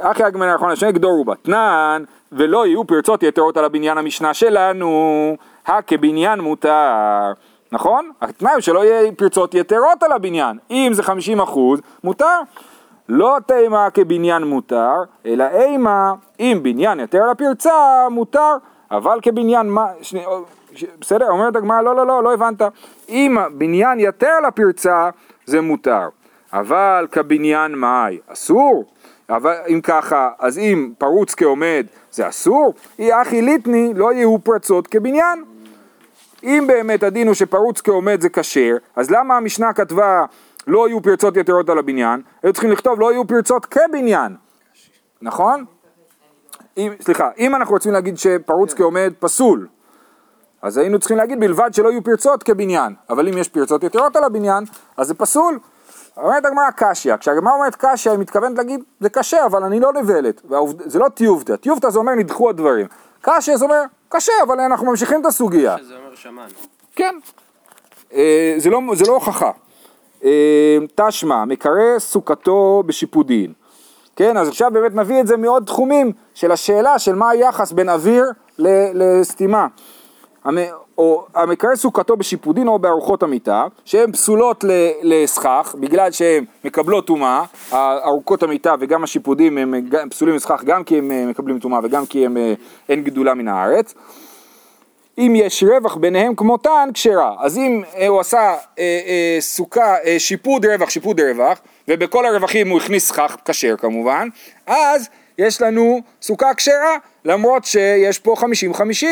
אחי 0.00 0.22
הגמנה 0.24 0.54
נכון 0.54 0.70
השני 0.70 0.92
גדור 0.92 1.10
רובה, 1.12 1.34
תנן 1.42 2.04
ולא 2.32 2.66
יהיו 2.66 2.84
פרצות 2.86 3.22
יתרות 3.22 3.56
על 3.56 3.64
הבניין 3.64 3.98
המשנה 3.98 4.34
שלנו, 4.34 5.36
הכבניין 5.66 6.40
מותר, 6.40 7.32
נכון? 7.72 8.10
התנאי 8.22 8.52
הוא 8.52 8.60
שלא 8.60 8.84
יהיה 8.84 9.12
פרצות 9.12 9.54
יתרות 9.54 10.02
על 10.02 10.12
הבניין, 10.12 10.58
אם 10.70 10.90
זה 10.94 11.02
50 11.02 11.40
אחוז, 11.40 11.80
מותר. 12.04 12.40
לא 13.08 13.36
תימה 13.46 13.90
כבניין 13.90 14.44
מותר, 14.44 14.92
אלא 15.26 15.44
אימה, 15.52 16.12
אם 16.40 16.58
בניין 16.62 17.00
יתר 17.00 17.22
על 17.22 17.30
הפרצה, 17.30 18.06
מותר, 18.10 18.56
אבל 18.90 19.18
כבניין 19.22 19.70
מה, 19.70 19.86
שני, 20.02 20.24
ש- 20.74 20.84
בסדר? 21.00 21.28
אומרת 21.28 21.56
הגמרא, 21.56 21.80
לא, 21.82 21.96
לא, 21.96 22.06
לא, 22.06 22.22
לא 22.22 22.34
הבנת. 22.34 22.62
אם 23.08 23.36
בניין 23.52 24.00
יתר 24.00 24.26
על 24.38 24.44
הפרצה, 24.44 25.10
זה 25.44 25.60
מותר. 25.60 26.08
אבל 26.52 27.06
כבניין 27.12 27.72
מאי, 27.74 28.18
אסור. 28.32 28.84
אבל 29.30 29.54
אם 29.68 29.80
ככה, 29.82 30.30
אז 30.38 30.58
אם 30.58 30.92
פרוץ 30.98 31.34
כעומד, 31.34 31.86
זה 32.12 32.28
אסור. 32.28 32.74
אי 32.98 33.22
אחי 33.22 33.42
ליטני, 33.42 33.94
לא 33.94 34.12
יהיו 34.12 34.38
פרצות 34.38 34.86
כבניין. 34.86 35.44
אם 36.42 36.64
באמת 36.66 37.02
הדין 37.02 37.26
הוא 37.26 37.34
שפרוץ 37.34 37.80
כעומד 37.80 38.20
זה 38.20 38.28
כשר, 38.28 38.76
אז 38.96 39.10
למה 39.10 39.36
המשנה 39.36 39.72
כתבה 39.72 40.24
לא 40.66 40.88
יהיו 40.88 41.02
פרצות 41.02 41.36
יתרות 41.36 41.68
על 41.68 41.78
הבניין, 41.78 42.22
היו 42.42 42.52
צריכים 42.52 42.70
לכתוב 42.70 43.00
לא 43.00 43.12
יהיו 43.12 43.26
פרצות 43.26 43.66
כבניין, 43.66 44.36
נכון? 45.22 45.64
אם, 46.76 46.92
סליחה, 47.00 47.30
אם 47.38 47.54
אנחנו 47.54 47.74
רוצים 47.74 47.92
להגיד 47.92 48.18
שפרוץ 48.18 48.74
כעומד 48.74 49.12
פסול, 49.18 49.66
אז 50.62 50.76
היינו 50.78 50.98
צריכים 50.98 51.16
להגיד 51.16 51.40
בלבד 51.40 51.70
שלא 51.74 51.88
יהיו 51.88 52.04
פרצות 52.04 52.42
כבניין, 52.42 52.94
אבל 53.10 53.28
אם 53.28 53.38
יש 53.38 53.48
פרצות 53.48 53.84
יתרות 53.84 54.16
על 54.16 54.24
הבניין, 54.24 54.64
אז 54.96 55.06
זה 55.06 55.14
פסול. 55.14 55.58
אומרת 56.16 56.44
הגמרא 56.44 56.70
קשיא, 56.76 57.16
כשהגמרא 57.16 57.52
אומרת 57.52 57.76
קשיא 57.78 58.10
היא 58.10 58.18
מתכוונת 58.18 58.58
להגיד 58.58 58.80
זה 59.00 59.08
קשה 59.08 59.46
אבל 59.46 59.64
אני 59.64 59.80
לא 59.80 59.92
נבלת, 59.92 60.42
והעובד... 60.48 60.90
זה 60.90 60.98
לא 60.98 61.08
טיובטה, 61.08 61.56
טיובטה 61.56 61.90
זה 61.90 61.98
אומר 61.98 62.14
נדחו 62.14 62.50
הדברים, 62.50 62.86
קשיא 63.20 63.56
זה 63.56 63.64
אומר 63.64 63.82
קשה 64.08 64.32
אבל 64.42 64.60
אנחנו 64.60 64.86
ממשיכים 64.86 65.20
את 65.20 65.26
הסוגיה, 65.26 65.78
שזה 65.78 65.94
אומר 65.96 66.14
שמענו. 66.14 66.50
כן, 66.94 67.14
אה, 68.12 68.54
זה 68.58 68.70
לא, 68.70 68.80
זה 68.94 69.04
לא 69.06 69.12
הוכחה, 69.12 69.50
אה, 70.24 70.78
תשמע, 70.94 71.44
מקרא 71.44 71.98
סוכתו 71.98 72.82
בשיפודין, 72.86 73.52
כן, 74.16 74.36
אז 74.36 74.48
עכשיו 74.48 74.70
באמת 74.72 74.94
נביא 74.94 75.20
את 75.20 75.26
זה 75.26 75.36
מעוד 75.36 75.64
תחומים 75.64 76.12
של 76.34 76.52
השאלה 76.52 76.98
של 76.98 77.14
מה 77.14 77.30
היחס 77.30 77.72
בין 77.72 77.88
אוויר 77.88 78.24
לסתימה. 78.58 79.66
או 80.98 81.26
המקרא 81.34 81.74
סוכתו 81.74 82.16
בשיפודין 82.16 82.68
או 82.68 82.78
בארוחות 82.78 83.22
המיטה, 83.22 83.66
שהן 83.84 84.12
פסולות 84.12 84.64
לסכך, 85.02 85.74
בגלל 85.80 86.10
שהן 86.10 86.44
מקבלות 86.64 87.06
טומאה, 87.06 87.44
ארוכות 88.04 88.42
המיטה 88.42 88.74
וגם 88.80 89.04
השיפודים 89.04 89.58
הם 89.58 89.74
פסולים 90.10 90.34
לסכך 90.34 90.64
גם 90.64 90.84
כי 90.84 90.98
הם 90.98 91.12
אה, 91.12 91.26
מקבלים 91.26 91.58
טומאה 91.58 91.80
וגם 91.82 92.06
כי 92.06 92.26
הם 92.26 92.36
אה, 92.36 92.54
אין 92.88 93.04
גדולה 93.04 93.34
מן 93.34 93.48
הארץ. 93.48 93.94
אם 95.18 95.32
יש 95.36 95.62
רווח 95.62 95.96
ביניהם 95.96 96.34
כמותן, 96.34 96.88
כשרה. 96.94 97.34
אז 97.40 97.58
אם 97.58 97.82
אה, 97.96 98.06
הוא 98.06 98.20
עשה 98.20 98.38
אה, 98.38 98.56
אה, 98.78 99.36
סוכה, 99.40 99.96
אה, 100.04 100.18
שיפוד 100.18 100.66
רווח, 100.66 100.90
שיפוד 100.90 101.20
רווח, 101.20 101.58
ובכל 101.88 102.26
הרווחים 102.26 102.68
הוא 102.68 102.78
הכניס 102.78 103.08
סכך, 103.08 103.36
כשר 103.44 103.76
כמובן, 103.76 104.28
אז 104.66 105.08
יש 105.38 105.62
לנו 105.62 106.00
סוכה 106.22 106.54
כשרה, 106.54 106.96
למרות 107.24 107.64
שיש 107.64 108.18
פה 108.18 108.34
50-50. 108.74 109.04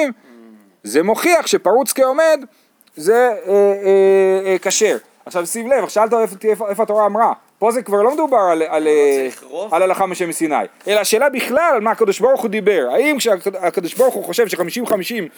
זה 0.84 1.02
מוכיח 1.02 1.46
שפרוץ 1.46 1.92
כעומד 1.92 2.44
זה 2.96 3.14
אה, 3.14 3.52
אה, 3.52 4.46
אה, 4.46 4.56
כשר. 4.62 4.96
עכשיו 5.26 5.46
שים 5.46 5.70
לב, 5.70 5.88
שאלת 5.88 6.14
איפה, 6.14 6.36
איפה, 6.44 6.68
איפה 6.68 6.82
התורה 6.82 7.06
אמרה, 7.06 7.32
פה 7.58 7.70
זה 7.70 7.82
כבר 7.82 8.02
לא 8.02 8.14
מדובר 8.14 8.36
על, 8.52 8.62
על, 8.62 8.88
אה, 8.88 9.16
צריך 9.30 9.42
רוב? 9.42 9.74
על 9.74 9.82
הלכה 9.82 10.06
משה 10.06 10.26
מסיני, 10.26 10.54
אלא 10.88 11.00
השאלה 11.00 11.28
בכלל 11.28 11.70
על 11.74 11.80
מה 11.80 11.90
הקדוש 11.90 12.20
ברוך 12.20 12.40
הוא 12.40 12.50
דיבר, 12.50 12.88
האם 12.92 13.18
כשהקדוש 13.18 13.94
ברוך 13.94 14.14
הוא 14.14 14.24
חושב 14.24 14.48
שחמישים 14.48 14.86
חמישים 14.86 15.28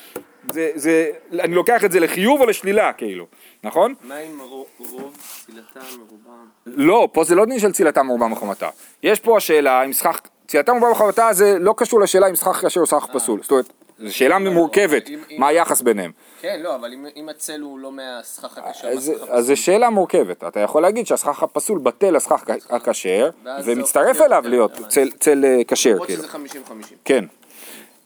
זה, 0.53 0.71
זה, 0.75 1.11
אני 1.33 1.55
לוקח 1.55 1.85
את 1.85 1.93
זה 1.93 2.01
לחיוב 2.01 2.41
או 2.41 2.47
לשלילה 2.47 2.93
כאילו, 2.93 3.27
נכון? 3.65 3.95
מה 4.03 4.17
עם 4.17 4.41
רו- 4.41 4.67
רוב, 4.79 5.17
צילתם, 5.47 5.81
מרובם? 5.99 6.47
לא, 6.67 7.09
פה 7.13 7.25
זה 7.25 7.35
לא 7.35 7.45
דין 7.45 7.59
של 7.59 7.73
צילתם 7.73 8.07
מרובה 8.07 8.27
מחומתה. 8.27 8.69
יש 9.03 9.21
פה 9.21 9.37
השאלה 9.37 9.85
אם 9.85 9.93
סכך, 9.93 10.21
צילתם 10.49 10.73
מרובה 10.73 10.91
מחומתה 10.91 11.29
זה 11.33 11.59
לא 11.59 11.75
קשור 11.77 12.01
לשאלה 12.01 12.29
אם 12.29 12.37
סכך 12.37 12.65
כשר 12.67 12.81
או 12.81 12.87
סכך 12.87 13.07
פסול. 13.13 13.43
זאת 13.43 13.51
אומרת, 13.51 13.73
זו 13.99 14.15
שאלה 14.17 14.39
מורכבת, 14.39 15.03
מה 15.39 15.49
היחס 15.49 15.83
ביניהם. 15.83 16.11
כן, 16.41 16.61
לא, 16.63 16.75
אבל 16.75 16.93
אם- 17.17 17.29
הצל 17.29 17.61
הוא 17.61 17.79
לא 17.79 17.93
מהסכך 17.93 18.59
הכשר, 18.59 18.89
אז 19.31 19.47
זו 19.47 19.57
שאלה 19.57 19.91
מורכבת. 19.91 20.45
אתה 20.45 20.61
יכול 20.61 20.83
להגיד 20.83 21.07
שהסכך 21.07 21.43
הפסול 21.43 21.79
בטל 21.79 22.11
לסכך 22.11 22.43
הכשר, 22.71 23.31
ומצטרף 23.65 24.21
אליו 24.21 24.43
להיות-. 24.47 24.81
צל- 25.21 25.45
אה, 25.45 25.61
כשר, 25.69 25.91
למרות 25.91 26.07
כאילו. 26.07 26.23
שזה 26.23 26.33
50-50. 26.33 26.97
כן. 27.05 27.25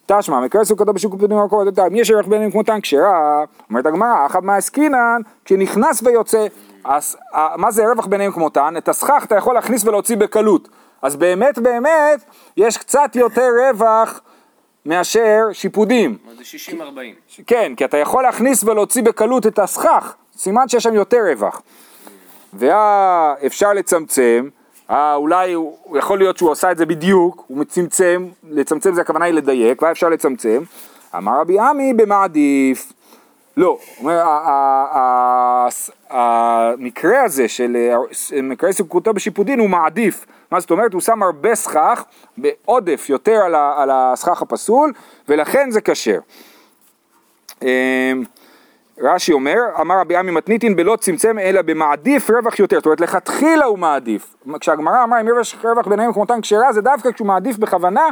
תשמע, 0.06 0.40
מקרה 0.40 0.64
סוכתו 0.64 0.92
בשוק 0.92 1.14
ופדים 1.14 1.36
במקום 1.38 1.68
הדתה, 1.68 1.86
אם 1.86 1.94
יש 1.96 2.10
ערך 2.10 2.26
ביניהם 2.26 2.50
כמותן 2.50 2.80
כשרה, 2.80 3.44
אומרת 3.70 3.86
הגמרא, 3.86 4.26
אחת 4.26 4.42
מהעסקינן, 4.42 5.20
כשנכנס 5.44 6.02
ויוצא, 6.02 6.46
אז 6.84 7.16
ה- 7.34 7.56
מה 7.56 7.70
זה 7.70 7.82
רווח 7.88 8.06
ביניהם 8.06 8.32
כמותן? 8.32 8.74
את 8.78 8.88
הסכך 8.88 9.24
אתה 9.26 9.36
יכול 9.36 9.54
להכניס 9.54 9.84
ולהוציא 9.84 10.16
בקלות. 10.16 10.68
אז 11.02 11.16
באמת 11.16 11.58
באמת, 11.58 12.24
יש 12.56 12.76
קצת 12.78 13.10
יותר 13.16 13.48
רווח 13.70 14.20
מאשר 14.86 15.42
שיפודים. 15.52 16.16
זה 16.36 16.72
60-40. 16.72 16.74
כן, 17.46 17.72
כי 17.76 17.84
אתה 17.84 17.96
יכול 17.96 18.22
להכניס 18.22 18.64
ולהוציא 18.64 19.02
בקלות 19.02 19.46
את 19.46 19.58
הסכך, 19.58 20.14
סימן 20.36 20.68
שיש 20.68 20.82
שם 20.82 20.94
יותר 20.94 21.18
רווח. 21.30 21.62
ואפשר 22.54 23.72
לצמצם, 23.72 24.48
אה, 24.90 25.14
אולי 25.14 25.52
הוא, 25.52 25.98
יכול 25.98 26.18
להיות 26.18 26.38
שהוא 26.38 26.52
עשה 26.52 26.72
את 26.72 26.78
זה 26.78 26.86
בדיוק, 26.86 27.44
הוא 27.46 27.58
מצמצם, 27.58 28.28
לצמצם 28.50 28.94
זה 28.94 29.00
הכוונה 29.00 29.24
היא 29.24 29.34
לדייק, 29.34 29.82
והיה 29.82 29.92
אפשר 29.92 30.08
לצמצם. 30.08 30.62
אמר 31.16 31.40
רבי 31.40 31.58
עמי 31.58 31.94
במעדיף. 31.94 32.92
לא, 33.56 33.78
אומר, 34.00 34.22
המקרה 36.10 37.22
הזה 37.22 37.48
של 37.48 37.76
מקרה 38.42 38.72
סוכותו 38.72 39.12
בשיפודין 39.12 39.58
הוא 39.58 39.70
מעדיף. 39.70 40.26
מה 40.50 40.60
זאת 40.60 40.70
אומרת? 40.70 40.92
הוא 40.92 41.00
שם 41.00 41.22
הרבה 41.22 41.54
סכך, 41.54 42.04
בעודף 42.38 43.06
יותר 43.08 43.36
על 43.44 43.54
על 43.54 43.90
הסכך 43.92 44.42
הפסול, 44.42 44.92
ולכן 45.28 45.70
זה 45.70 45.80
כשר. 45.80 46.18
אמ, 47.62 47.68
רש"י 49.00 49.32
אומר, 49.32 49.56
אמר 49.80 49.98
רבי 50.00 50.16
עמי 50.16 50.30
מתניתין 50.30 50.76
בלא 50.76 50.96
צמצם 50.96 51.38
אלא 51.38 51.62
במעדיף 51.62 52.30
רווח 52.30 52.58
יותר, 52.58 52.76
זאת 52.76 52.86
אומרת 52.86 53.00
לכתחילה 53.00 53.64
הוא 53.64 53.78
מעדיף. 53.78 54.34
כשהגמרא 54.60 55.04
אמרה 55.04 55.20
אם 55.20 55.26
יש 55.40 55.56
רווח 55.64 55.86
ביניהם 55.86 56.12
כמותן 56.12 56.40
כשרה 56.40 56.72
זה 56.72 56.80
דווקא 56.80 57.12
כשהוא 57.12 57.26
מעדיף 57.26 57.56
בכוונה 57.56 58.08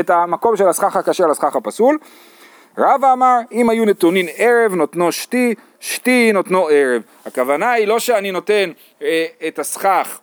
את 0.00 0.10
המקום 0.10 0.56
של 0.56 0.68
הסכך 0.68 0.96
הכשר 0.96 1.26
לסכך 1.26 1.56
הפסול. 1.56 1.98
רבא 2.78 3.12
אמר 3.12 3.38
אם 3.52 3.70
היו 3.70 3.84
נתונין 3.84 4.26
ערב 4.36 4.74
נותנו 4.74 5.12
שתי, 5.12 5.54
שתי 5.80 6.32
נותנו 6.32 6.68
ערב. 6.70 7.02
הכוונה 7.26 7.70
היא 7.70 7.86
לא 7.86 7.98
שאני 7.98 8.30
נותן 8.30 8.70
אה, 9.02 9.26
את 9.48 9.58
הסכך 9.58 10.18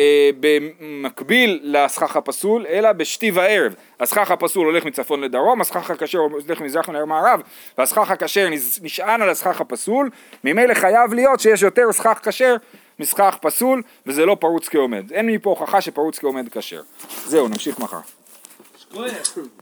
אה, 0.00 0.30
במקביל 0.40 1.60
לסכך 1.62 2.16
הפסול, 2.16 2.66
אלא 2.68 2.92
בשתי 2.92 3.30
וערב. 3.30 3.74
הסכך 4.00 4.30
הפסול 4.30 4.66
הולך 4.66 4.84
מצפון 4.84 5.20
לדרום, 5.20 5.60
הסכך 5.60 5.90
הכשר 5.90 6.18
הולך 6.18 6.60
מזרח 6.60 6.88
למערב, 6.88 7.40
והסכך 7.78 8.10
הכשר 8.10 8.48
נש- 8.48 8.80
נשען 8.82 9.22
על 9.22 9.28
הסכך 9.30 9.60
הפסול, 9.60 10.10
ממילא 10.44 10.74
חייב 10.74 11.14
להיות 11.14 11.40
שיש 11.40 11.62
יותר 11.62 11.92
סכך 11.92 12.18
כשר 12.28 12.56
מסכך 12.98 13.36
פסול, 13.40 13.82
וזה 14.06 14.26
לא 14.26 14.36
פרוץ 14.40 14.68
כעומד. 14.68 15.12
אין 15.12 15.26
מפה 15.26 15.50
הוכחה 15.50 15.80
שפרוץ 15.80 16.18
כעומד 16.18 16.48
כשר. 16.48 16.80
זהו, 17.26 17.48
נמשיך 17.48 17.78
מחר. 17.78 18.00